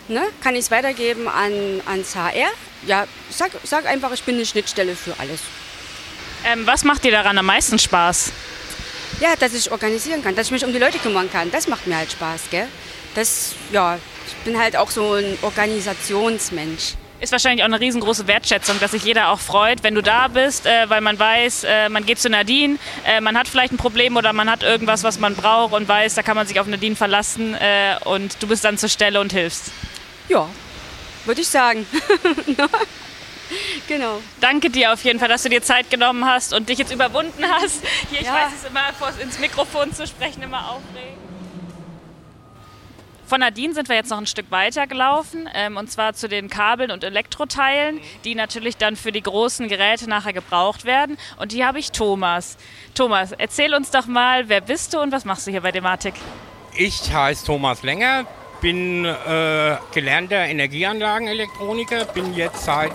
ne, 0.10 0.22
kann 0.42 0.56
ich 0.56 0.62
es 0.62 0.72
weitergeben 0.72 1.28
an, 1.30 1.82
ans 1.86 2.16
HR. 2.16 2.50
Ja, 2.86 3.08
sag, 3.30 3.52
sag 3.64 3.86
einfach, 3.86 4.12
ich 4.12 4.24
bin 4.24 4.36
eine 4.36 4.46
Schnittstelle 4.46 4.96
für 4.96 5.18
alles. 5.20 5.40
Ähm, 6.46 6.66
was 6.68 6.84
macht 6.84 7.04
dir 7.04 7.12
daran 7.12 7.38
am 7.38 7.46
meisten 7.46 7.80
Spaß? 7.80 8.32
Ja, 9.20 9.36
dass 9.38 9.54
ich 9.54 9.72
organisieren 9.72 10.24
kann, 10.24 10.36
dass 10.36 10.48
ich 10.48 10.52
mich 10.52 10.66
um 10.66 10.74
die 10.74 10.80
Leute 10.80 10.98
kümmern 11.00 11.32
kann. 11.32 11.52
Das 11.52 11.68
macht 11.68 11.88
mir 11.88 11.98
halt 11.98 12.12
Spaß, 12.12 12.42
gell? 12.52 12.68
Das, 13.16 13.54
ja, 13.72 13.98
ich 14.28 14.34
bin 14.44 14.60
halt 14.60 14.76
auch 14.76 14.90
so 14.90 15.14
ein 15.14 15.38
Organisationsmensch 15.42 16.96
ist 17.24 17.32
wahrscheinlich 17.32 17.64
auch 17.64 17.68
eine 17.68 17.80
riesengroße 17.80 18.28
Wertschätzung, 18.28 18.80
dass 18.82 18.92
sich 18.92 19.04
jeder 19.04 19.30
auch 19.30 19.40
freut, 19.40 19.82
wenn 19.82 19.96
du 19.96 20.04
da 20.04 20.28
bist, 20.28 20.66
äh, 20.66 20.90
weil 20.90 21.00
man 21.00 21.18
weiß, 21.18 21.64
äh, 21.64 21.88
man 21.88 22.06
geht 22.06 22.20
zu 22.20 22.30
Nadine, 22.30 22.78
äh, 23.06 23.22
man 23.22 23.38
hat 23.38 23.48
vielleicht 23.48 23.72
ein 23.72 23.78
Problem 23.78 24.18
oder 24.18 24.34
man 24.34 24.52
hat 24.52 24.62
irgendwas, 24.62 25.04
was 25.04 25.20
man 25.20 25.34
braucht 25.34 25.74
und 25.74 25.88
weiß, 25.88 26.16
da 26.16 26.22
kann 26.22 26.36
man 26.36 26.48
sich 26.48 26.60
auf 26.60 26.68
Nadine 26.68 26.98
verlassen 26.98 27.56
äh, 27.56 27.96
und 28.04 28.36
du 28.44 28.48
bist 28.48 28.66
dann 28.66 28.78
zur 28.78 28.90
Stelle 28.90 29.22
und 29.22 29.32
hilfst. 29.32 29.72
Ja, 30.28 30.50
würde 31.24 31.40
ich 31.40 31.48
sagen. 31.48 31.88
genau. 33.88 34.22
Danke 34.42 34.70
dir 34.70 34.94
auf 34.94 35.04
jeden 35.04 35.20
Fall, 35.20 35.30
dass 35.30 35.44
du 35.44 35.50
dir 35.50 35.62
Zeit 35.62 35.90
genommen 35.90 36.26
hast 36.26 36.54
und 36.54 36.70
dich 36.70 36.78
jetzt 36.78 36.94
überwunden 36.94 37.44
hast. 37.50 37.82
Hier, 38.10 38.22
ich 38.22 38.28
ja. 38.28 38.34
weiß 38.34 38.52
es 38.62 38.70
immer, 38.70 38.82
ins 39.22 39.40
Mikrofon 39.40 39.94
zu 39.94 40.08
sprechen, 40.08 40.44
immer 40.44 40.70
aufregend. 40.72 41.24
Von 43.26 43.40
Nadine 43.40 43.74
sind 43.74 43.90
wir 43.90 43.96
jetzt 43.96 44.12
noch 44.12 44.20
ein 44.20 44.28
Stück 44.28 44.52
weiter 44.52 44.86
gelaufen 44.86 45.50
ähm, 45.56 45.78
und 45.78 45.90
zwar 45.90 46.14
zu 46.14 46.28
den 46.28 46.50
Kabeln 46.50 46.92
und 46.92 47.04
Elektroteilen, 47.04 48.00
die 48.26 48.36
natürlich 48.36 48.78
dann 48.78 48.96
für 48.96 49.12
die 49.12 49.24
großen 49.24 49.70
Geräte 49.70 50.08
nachher 50.10 50.34
gebraucht 50.34 50.86
werden. 50.86 51.18
Und 51.38 51.52
hier 51.52 51.66
habe 51.66 51.80
ich 51.80 51.92
Thomas. 51.92 52.58
Thomas, 52.94 53.32
erzähl 53.32 53.74
uns 53.74 53.92
doch 53.92 54.06
mal, 54.06 54.50
wer 54.50 54.62
bist 54.62 54.94
du 54.94 55.00
und 55.00 55.12
was 55.12 55.26
machst 55.26 55.48
du 55.48 55.52
hier 55.52 55.62
bei 55.62 55.72
Dematik? 55.72 56.14
Ich 56.76 57.12
heiße 57.12 57.46
Thomas 57.46 57.82
Länger, 57.82 58.26
bin 58.64 59.04
äh, 59.04 59.76
gelernter 59.94 60.38
Energieanlagenelektroniker, 60.38 62.06
bin 62.06 62.34
jetzt 62.34 62.64
seit 62.64 62.94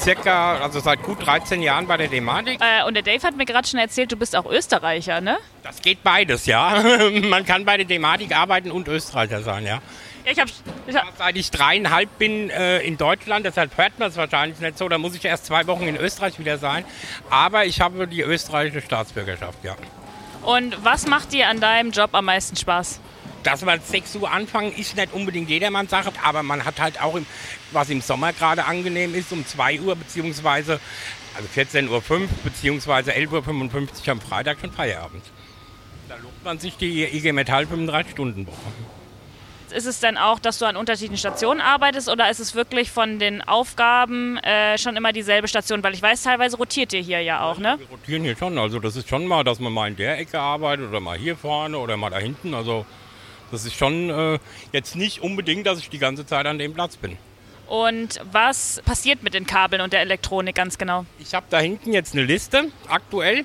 circa, 0.00 0.58
also 0.58 0.80
seit 0.80 1.00
gut 1.04 1.24
13 1.24 1.62
Jahren 1.62 1.86
bei 1.86 1.96
der 1.96 2.08
Dematik. 2.08 2.60
Äh, 2.60 2.84
und 2.84 2.94
der 2.94 3.04
Dave 3.04 3.22
hat 3.22 3.36
mir 3.36 3.46
gerade 3.46 3.68
schon 3.68 3.78
erzählt, 3.78 4.10
du 4.10 4.16
bist 4.16 4.34
auch 4.34 4.50
Österreicher, 4.50 5.20
ne? 5.20 5.38
Das 5.62 5.80
geht 5.80 6.02
beides, 6.02 6.46
ja. 6.46 6.82
Man 7.22 7.46
kann 7.46 7.64
bei 7.64 7.76
der 7.76 7.86
Dematik 7.86 8.36
arbeiten 8.36 8.72
und 8.72 8.88
Österreicher 8.88 9.42
sein, 9.42 9.64
ja. 9.64 9.80
Ja, 10.24 10.32
ich 10.32 10.40
hab, 10.40 10.48
ich 10.88 10.96
hab 10.96 11.16
Seit 11.16 11.36
ich 11.36 11.52
dreieinhalb 11.52 12.18
bin 12.18 12.50
äh, 12.50 12.80
in 12.80 12.98
Deutschland, 12.98 13.46
deshalb 13.46 13.76
hört 13.78 13.96
man 14.00 14.08
es 14.08 14.16
wahrscheinlich 14.16 14.58
nicht 14.58 14.76
so, 14.76 14.88
da 14.88 14.98
muss 14.98 15.14
ich 15.14 15.24
erst 15.24 15.46
zwei 15.46 15.68
Wochen 15.68 15.86
in 15.86 15.96
Österreich 15.96 16.36
wieder 16.40 16.58
sein. 16.58 16.84
Aber 17.30 17.64
ich 17.64 17.80
habe 17.80 18.08
die 18.08 18.22
österreichische 18.22 18.84
Staatsbürgerschaft, 18.84 19.62
ja. 19.62 19.76
Und 20.42 20.84
was 20.84 21.06
macht 21.06 21.32
dir 21.32 21.48
an 21.48 21.60
deinem 21.60 21.92
Job 21.92 22.10
am 22.12 22.24
meisten 22.24 22.56
Spaß? 22.56 22.98
Dass 23.42 23.64
wir 23.64 23.78
6 23.78 24.16
Uhr 24.16 24.30
anfangen, 24.30 24.72
ist 24.72 24.96
nicht 24.96 25.12
unbedingt 25.12 25.48
jedermanns 25.48 25.90
Sache, 25.90 26.12
aber 26.22 26.42
man 26.42 26.64
hat 26.64 26.80
halt 26.80 27.00
auch, 27.00 27.14
im, 27.14 27.26
was 27.72 27.90
im 27.90 28.00
Sommer 28.00 28.32
gerade 28.32 28.64
angenehm 28.64 29.14
ist, 29.14 29.32
um 29.32 29.46
2 29.46 29.80
Uhr 29.80 29.96
beziehungsweise 29.96 30.80
also 31.34 31.48
14.05 31.54 31.88
Uhr 31.90 32.28
beziehungsweise 32.44 33.12
11.55 33.12 34.06
Uhr 34.06 34.12
am 34.12 34.20
Freitag 34.20 34.60
schon 34.60 34.72
Feierabend. 34.72 35.24
Da 36.08 36.16
lobt 36.16 36.44
man 36.44 36.58
sich 36.58 36.76
die 36.76 37.04
IG 37.04 37.32
Metall 37.32 37.64
35-Stunden-Woche. 37.64 38.56
Ist 39.72 39.86
es 39.86 40.00
denn 40.00 40.18
auch, 40.18 40.40
dass 40.40 40.58
du 40.58 40.64
an 40.64 40.76
unterschiedlichen 40.76 41.18
Stationen 41.18 41.60
arbeitest 41.60 42.08
oder 42.08 42.28
ist 42.28 42.40
es 42.40 42.56
wirklich 42.56 42.90
von 42.90 43.20
den 43.20 43.40
Aufgaben 43.42 44.36
äh, 44.38 44.76
schon 44.78 44.96
immer 44.96 45.12
dieselbe 45.12 45.46
Station? 45.46 45.84
Weil 45.84 45.94
ich 45.94 46.02
weiß, 46.02 46.24
teilweise 46.24 46.56
rotiert 46.56 46.92
ihr 46.92 47.00
hier 47.00 47.20
ja 47.20 47.42
auch, 47.42 47.58
ne? 47.58 47.76
Wir 47.78 47.86
rotieren 47.86 48.24
hier 48.24 48.36
schon. 48.36 48.58
Also 48.58 48.80
das 48.80 48.96
ist 48.96 49.08
schon 49.08 49.26
mal, 49.26 49.44
dass 49.44 49.60
man 49.60 49.72
mal 49.72 49.88
in 49.88 49.94
der 49.94 50.18
Ecke 50.18 50.40
arbeitet 50.40 50.88
oder 50.88 50.98
mal 50.98 51.16
hier 51.16 51.36
vorne 51.36 51.78
oder 51.78 51.96
mal 51.96 52.10
da 52.10 52.18
hinten. 52.18 52.54
Also 52.54 52.84
das 53.50 53.64
ist 53.64 53.74
schon 53.74 54.10
äh, 54.10 54.38
jetzt 54.72 54.96
nicht 54.96 55.20
unbedingt, 55.20 55.66
dass 55.66 55.78
ich 55.78 55.90
die 55.90 55.98
ganze 55.98 56.26
Zeit 56.26 56.46
an 56.46 56.58
dem 56.58 56.74
Platz 56.74 56.96
bin. 56.96 57.16
Und 57.68 58.20
was 58.32 58.82
passiert 58.84 59.22
mit 59.22 59.32
den 59.32 59.46
Kabeln 59.46 59.80
und 59.80 59.92
der 59.92 60.00
Elektronik 60.00 60.56
ganz 60.56 60.76
genau? 60.76 61.06
Ich 61.20 61.34
habe 61.34 61.46
da 61.50 61.60
hinten 61.60 61.92
jetzt 61.92 62.14
eine 62.14 62.24
Liste 62.24 62.64
aktuell 62.88 63.44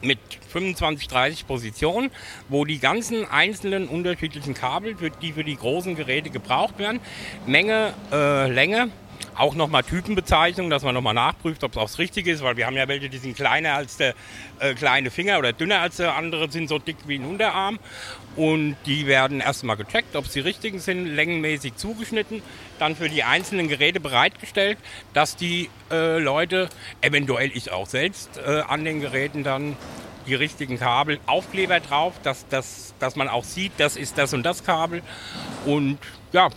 mit 0.00 0.18
25, 0.48 1.06
30 1.08 1.46
Positionen, 1.46 2.10
wo 2.48 2.64
die 2.64 2.78
ganzen 2.78 3.24
einzelnen 3.30 3.88
unterschiedlichen 3.88 4.54
Kabel, 4.54 4.96
die 5.22 5.32
für 5.32 5.44
die 5.44 5.56
großen 5.56 5.94
Geräte 5.94 6.30
gebraucht 6.30 6.78
werden, 6.78 7.00
Menge, 7.46 7.94
äh, 8.10 8.50
Länge, 8.50 8.90
auch 9.34 9.54
nochmal 9.54 9.82
Typenbezeichnung, 9.82 10.70
dass 10.70 10.82
man 10.82 10.94
nochmal 10.94 11.14
nachprüft, 11.14 11.64
ob 11.64 11.72
es 11.72 11.76
auch 11.78 11.82
das 11.82 11.98
Richtige 11.98 12.30
ist, 12.30 12.42
weil 12.42 12.56
wir 12.56 12.66
haben 12.66 12.76
ja 12.76 12.88
welche, 12.88 13.08
die 13.08 13.18
sind 13.18 13.36
kleiner 13.36 13.74
als 13.74 13.96
der 13.96 14.14
äh, 14.58 14.74
kleine 14.74 15.10
Finger 15.10 15.38
oder 15.38 15.52
dünner 15.52 15.80
als 15.80 15.96
der 15.96 16.16
andere, 16.16 16.50
sind 16.50 16.68
so 16.68 16.78
dick 16.78 16.96
wie 17.06 17.16
ein 17.16 17.24
Unterarm. 17.24 17.78
Und 18.36 18.76
die 18.86 19.06
werden 19.06 19.40
erstmal 19.40 19.76
gecheckt, 19.76 20.16
ob 20.16 20.26
sie 20.26 20.40
richtigen 20.40 20.78
sind, 20.78 21.06
längenmäßig 21.06 21.76
zugeschnitten, 21.76 22.42
dann 22.78 22.96
für 22.96 23.08
die 23.08 23.24
einzelnen 23.24 23.68
Geräte 23.68 24.00
bereitgestellt, 24.00 24.78
dass 25.12 25.36
die 25.36 25.68
äh, 25.90 26.18
Leute, 26.18 26.68
eventuell 27.00 27.50
ich 27.54 27.70
auch 27.70 27.86
selbst, 27.86 28.38
äh, 28.38 28.62
an 28.66 28.84
den 28.84 29.00
Geräten 29.00 29.44
dann 29.44 29.76
die 30.26 30.34
richtigen 30.34 30.78
Kabel, 30.78 31.18
Aufkleber 31.26 31.80
drauf, 31.80 32.14
dass, 32.22 32.46
dass, 32.48 32.94
dass 32.98 33.16
man 33.16 33.28
auch 33.28 33.44
sieht, 33.44 33.72
das 33.78 33.96
ist 33.96 34.18
das 34.18 34.32
und 34.32 34.44
das 34.44 34.64
Kabel. 34.64 35.02
Und 35.66 35.98
ja, 36.32 36.48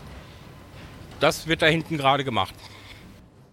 das 1.20 1.48
wird 1.48 1.62
da 1.62 1.68
hinten 1.68 1.98
gerade 1.98 2.24
gemacht. 2.24 2.54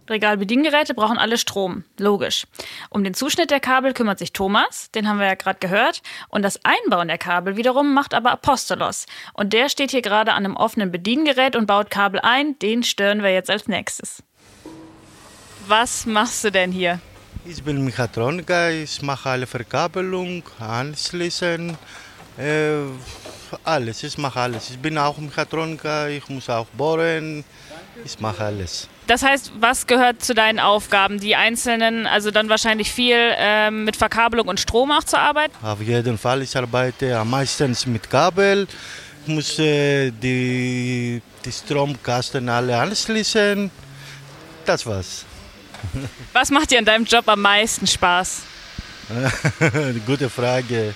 Regalbediengeräte 0.09 0.93
brauchen 0.93 1.17
alle 1.17 1.37
Strom, 1.37 1.85
logisch. 1.97 2.45
Um 2.89 3.03
den 3.03 3.13
Zuschnitt 3.13 3.51
der 3.51 3.59
Kabel 3.59 3.93
kümmert 3.93 4.19
sich 4.19 4.33
Thomas, 4.33 4.91
den 4.91 5.07
haben 5.07 5.19
wir 5.19 5.27
ja 5.27 5.35
gerade 5.35 5.59
gehört, 5.59 6.01
und 6.27 6.41
das 6.41 6.59
Einbauen 6.63 7.07
der 7.07 7.17
Kabel 7.17 7.55
wiederum 7.55 7.93
macht 7.93 8.13
aber 8.13 8.31
Apostolos. 8.31 9.05
Und 9.33 9.53
der 9.53 9.69
steht 9.69 9.91
hier 9.91 10.01
gerade 10.01 10.33
an 10.33 10.45
einem 10.45 10.57
offenen 10.57 10.91
Bediengerät 10.91 11.55
und 11.55 11.67
baut 11.67 11.89
Kabel 11.89 12.19
ein, 12.21 12.59
den 12.59 12.83
stören 12.83 13.23
wir 13.23 13.33
jetzt 13.33 13.49
als 13.49 13.67
nächstes. 13.67 14.23
Was 15.67 16.05
machst 16.05 16.43
du 16.43 16.51
denn 16.51 16.71
hier? 16.71 16.99
Ich 17.45 17.63
bin 17.63 17.83
Mechatroniker, 17.83 18.71
ich 18.71 19.01
mache 19.01 19.29
alle 19.29 19.47
Verkabelung, 19.47 20.43
Anschließen, 20.59 21.77
äh, 22.37 22.85
alles, 23.63 24.03
ich 24.03 24.17
mache 24.17 24.39
alles. 24.39 24.69
Ich 24.69 24.79
bin 24.79 24.97
auch 24.97 25.17
Mechatroniker, 25.17 26.09
ich 26.09 26.27
muss 26.29 26.49
auch 26.49 26.65
bohren, 26.67 27.43
ich 28.03 28.19
mache 28.19 28.43
alles. 28.43 28.87
Das 29.07 29.21
heißt, 29.21 29.51
was 29.59 29.85
gehört 29.85 30.23
zu 30.23 30.33
deinen 30.33 30.59
Aufgaben? 30.59 31.19
Die 31.19 31.35
einzelnen, 31.35 32.07
also 32.07 32.31
dann 32.31 32.49
wahrscheinlich 32.49 32.91
viel 32.91 33.17
ähm, 33.37 33.83
mit 33.83 33.95
Verkabelung 33.97 34.47
und 34.47 34.59
Strom 34.59 34.91
auch 34.91 35.03
zu 35.03 35.19
arbeiten? 35.19 35.53
Auf 35.61 35.81
jeden 35.81 36.17
Fall, 36.17 36.41
ich 36.41 36.55
arbeite 36.55 37.17
am 37.17 37.29
meisten 37.29 37.75
mit 37.87 38.09
Kabel. 38.09 38.67
Ich 39.25 39.33
muss 39.33 39.59
äh, 39.59 40.11
die, 40.11 41.21
die 41.43 41.51
Stromkasten 41.51 42.47
alle 42.49 42.77
anschließen. 42.77 43.69
Das 44.65 44.85
war's. 44.85 45.25
Was 46.31 46.49
macht 46.49 46.71
dir 46.71 46.79
an 46.79 46.85
deinem 46.85 47.05
Job 47.05 47.27
am 47.27 47.41
meisten 47.41 47.85
Spaß? 47.85 48.41
Gute 50.05 50.29
Frage. 50.29 50.95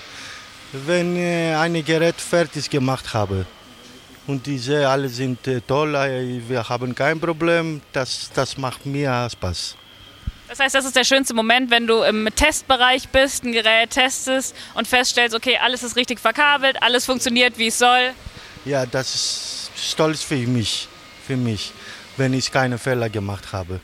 Wenn 0.72 1.16
ich 1.16 1.22
äh, 1.22 1.54
ein 1.54 1.82
Gerät 1.82 2.20
fertig 2.20 2.68
gemacht 2.68 3.14
habe 3.14 3.46
und 4.26 4.44
diese 4.46 4.86
alle 4.86 5.08
sind 5.08 5.46
äh, 5.46 5.62
toll, 5.62 5.94
äh, 5.94 6.46
wir 6.46 6.68
haben 6.68 6.94
kein 6.94 7.18
Problem, 7.18 7.80
das, 7.92 8.30
das 8.34 8.58
macht 8.58 8.84
mir 8.84 9.28
Spaß. 9.32 9.76
Das 10.48 10.60
heißt, 10.60 10.74
das 10.74 10.84
ist 10.84 10.96
der 10.96 11.04
schönste 11.04 11.34
Moment, 11.34 11.70
wenn 11.70 11.86
du 11.86 12.02
im 12.02 12.28
Testbereich 12.34 13.08
bist, 13.08 13.44
ein 13.44 13.52
Gerät 13.52 13.90
testest 13.90 14.54
und 14.74 14.86
feststellst, 14.86 15.34
okay, 15.34 15.58
alles 15.62 15.82
ist 15.82 15.96
richtig 15.96 16.20
verkabelt, 16.20 16.82
alles 16.82 17.06
funktioniert, 17.06 17.56
wie 17.56 17.68
es 17.68 17.78
soll. 17.78 18.10
Ja, 18.66 18.84
das 18.84 19.14
ist 19.14 19.70
stolz 19.76 20.22
für 20.22 20.36
mich, 20.36 20.88
für 21.26 21.36
mich, 21.36 21.72
wenn 22.18 22.34
ich 22.34 22.52
keine 22.52 22.76
Fehler 22.76 23.08
gemacht 23.08 23.52
habe. 23.52 23.80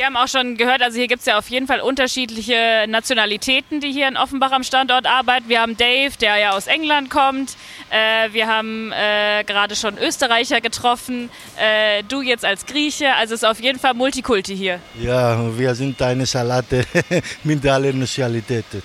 Wir 0.00 0.06
haben 0.06 0.16
auch 0.16 0.28
schon 0.28 0.56
gehört, 0.56 0.80
also 0.80 0.96
hier 0.96 1.08
gibt 1.08 1.20
es 1.20 1.26
ja 1.26 1.36
auf 1.36 1.50
jeden 1.50 1.66
Fall 1.66 1.82
unterschiedliche 1.82 2.86
Nationalitäten, 2.88 3.80
die 3.80 3.92
hier 3.92 4.08
in 4.08 4.16
Offenbach 4.16 4.50
am 4.50 4.62
Standort 4.62 5.06
arbeiten. 5.06 5.50
Wir 5.50 5.60
haben 5.60 5.76
Dave, 5.76 6.12
der 6.18 6.38
ja 6.38 6.52
aus 6.52 6.68
England 6.68 7.10
kommt. 7.10 7.54
Äh, 7.90 8.32
wir 8.32 8.46
haben 8.46 8.92
äh, 8.92 9.44
gerade 9.44 9.76
schon 9.76 9.98
Österreicher 9.98 10.62
getroffen. 10.62 11.28
Äh, 11.58 12.02
du 12.04 12.22
jetzt 12.22 12.46
als 12.46 12.64
Grieche. 12.64 13.12
Also 13.16 13.34
es 13.34 13.42
ist 13.42 13.46
auf 13.46 13.60
jeden 13.60 13.78
Fall 13.78 13.92
Multikulti 13.92 14.56
hier. 14.56 14.80
Ja, 14.98 15.38
wir 15.58 15.74
sind 15.74 16.00
eine 16.00 16.24
Salate 16.24 16.86
mit 17.44 17.66
allen 17.66 17.98
Nationalitäten. 17.98 18.82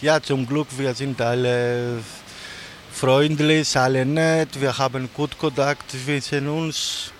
Ja, 0.00 0.20
zum 0.20 0.44
Glück, 0.44 0.66
wir 0.76 0.92
sind 0.92 1.20
alle 1.20 2.02
freundlich, 2.90 3.76
alle 3.76 4.04
nett. 4.04 4.60
Wir 4.60 4.76
haben 4.76 5.08
gut 5.14 5.38
Kontakt 5.38 5.88
zwischen 5.92 6.48
uns 6.48 7.12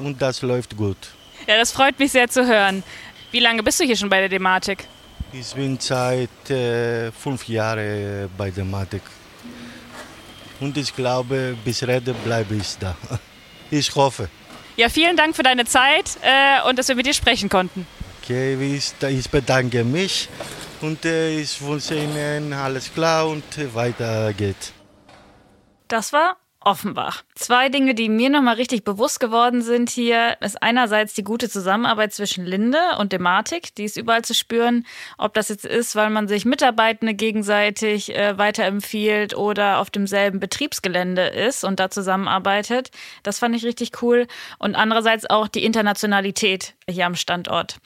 und 0.00 0.22
das 0.22 0.42
läuft 0.42 0.76
gut. 0.76 1.15
Ja, 1.46 1.56
das 1.56 1.70
freut 1.72 1.98
mich 1.98 2.12
sehr 2.12 2.28
zu 2.28 2.46
hören. 2.46 2.82
Wie 3.30 3.40
lange 3.40 3.62
bist 3.62 3.78
du 3.78 3.84
hier 3.84 3.96
schon 3.96 4.08
bei 4.08 4.20
der 4.20 4.28
Dematik? 4.28 4.88
Ich 5.32 5.54
bin 5.54 5.78
seit 5.78 6.50
äh, 6.50 7.12
fünf 7.12 7.46
Jahren 7.48 8.30
bei 8.36 8.46
der 8.50 8.64
Dematik. 8.64 9.02
Und 10.60 10.76
ich 10.76 10.94
glaube, 10.94 11.56
bis 11.64 11.86
Rede 11.86 12.14
bleibe 12.14 12.54
ich 12.54 12.76
da. 12.78 12.96
Ich 13.68 13.92
hoffe. 13.96 14.28
Ja, 14.76 14.88
vielen 14.88 15.16
Dank 15.16 15.34
für 15.34 15.42
deine 15.42 15.64
Zeit 15.64 16.18
äh, 16.22 16.68
und 16.68 16.78
dass 16.78 16.86
wir 16.86 16.94
mit 16.94 17.04
dir 17.04 17.14
sprechen 17.14 17.48
konnten. 17.48 17.84
Okay, 18.22 18.54
ich, 18.76 18.92
ich 19.08 19.28
bedanke 19.28 19.82
mich 19.82 20.28
und 20.82 21.04
äh, 21.04 21.40
ich 21.40 21.60
wünsche 21.60 21.96
Ihnen 21.96 22.52
alles 22.52 22.94
klar 22.94 23.26
und 23.26 23.44
weiter 23.74 24.32
geht. 24.34 24.72
Das 25.88 26.12
war 26.12 26.36
Offenbach. 26.66 27.22
Zwei 27.36 27.68
Dinge, 27.68 27.94
die 27.94 28.08
mir 28.08 28.28
nochmal 28.28 28.56
richtig 28.56 28.82
bewusst 28.82 29.20
geworden 29.20 29.62
sind 29.62 29.88
hier, 29.88 30.36
ist 30.40 30.60
einerseits 30.60 31.14
die 31.14 31.22
gute 31.22 31.48
Zusammenarbeit 31.48 32.12
zwischen 32.12 32.44
Linde 32.44 32.80
und 32.98 33.12
Dematik, 33.12 33.72
die 33.76 33.84
ist 33.84 33.96
überall 33.96 34.22
zu 34.22 34.34
spüren. 34.34 34.84
Ob 35.16 35.32
das 35.34 35.48
jetzt 35.48 35.64
ist, 35.64 35.94
weil 35.94 36.10
man 36.10 36.26
sich 36.26 36.44
Mitarbeitende 36.44 37.14
gegenseitig 37.14 38.16
äh, 38.16 38.36
weiterempfiehlt 38.36 39.36
oder 39.36 39.78
auf 39.78 39.90
demselben 39.90 40.40
Betriebsgelände 40.40 41.28
ist 41.28 41.62
und 41.62 41.78
da 41.78 41.88
zusammenarbeitet. 41.88 42.90
Das 43.22 43.38
fand 43.38 43.54
ich 43.54 43.64
richtig 43.64 44.02
cool. 44.02 44.26
Und 44.58 44.74
andererseits 44.74 45.24
auch 45.30 45.46
die 45.46 45.64
Internationalität 45.64 46.74
hier 46.90 47.06
am 47.06 47.14
Standort. 47.14 47.76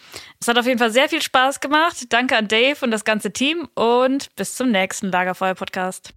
Es 0.41 0.49
hat 0.49 0.59
auf 0.59 0.65
jeden 0.65 0.79
Fall 0.79 0.91
sehr 0.91 1.11
viel 1.11 1.21
Spaß 1.21 1.61
gemacht. 1.61 2.07
Danke 2.09 2.35
an 2.35 2.49
Dave 2.49 2.79
und 2.81 2.93
das 2.93 3.05
ganze 3.05 3.31
Team 3.31 3.69
und 3.75 4.35
bis 4.37 4.55
zum 4.55 4.71
nächsten 4.71 5.13
Lagerfeuer-Podcast. 5.13 6.15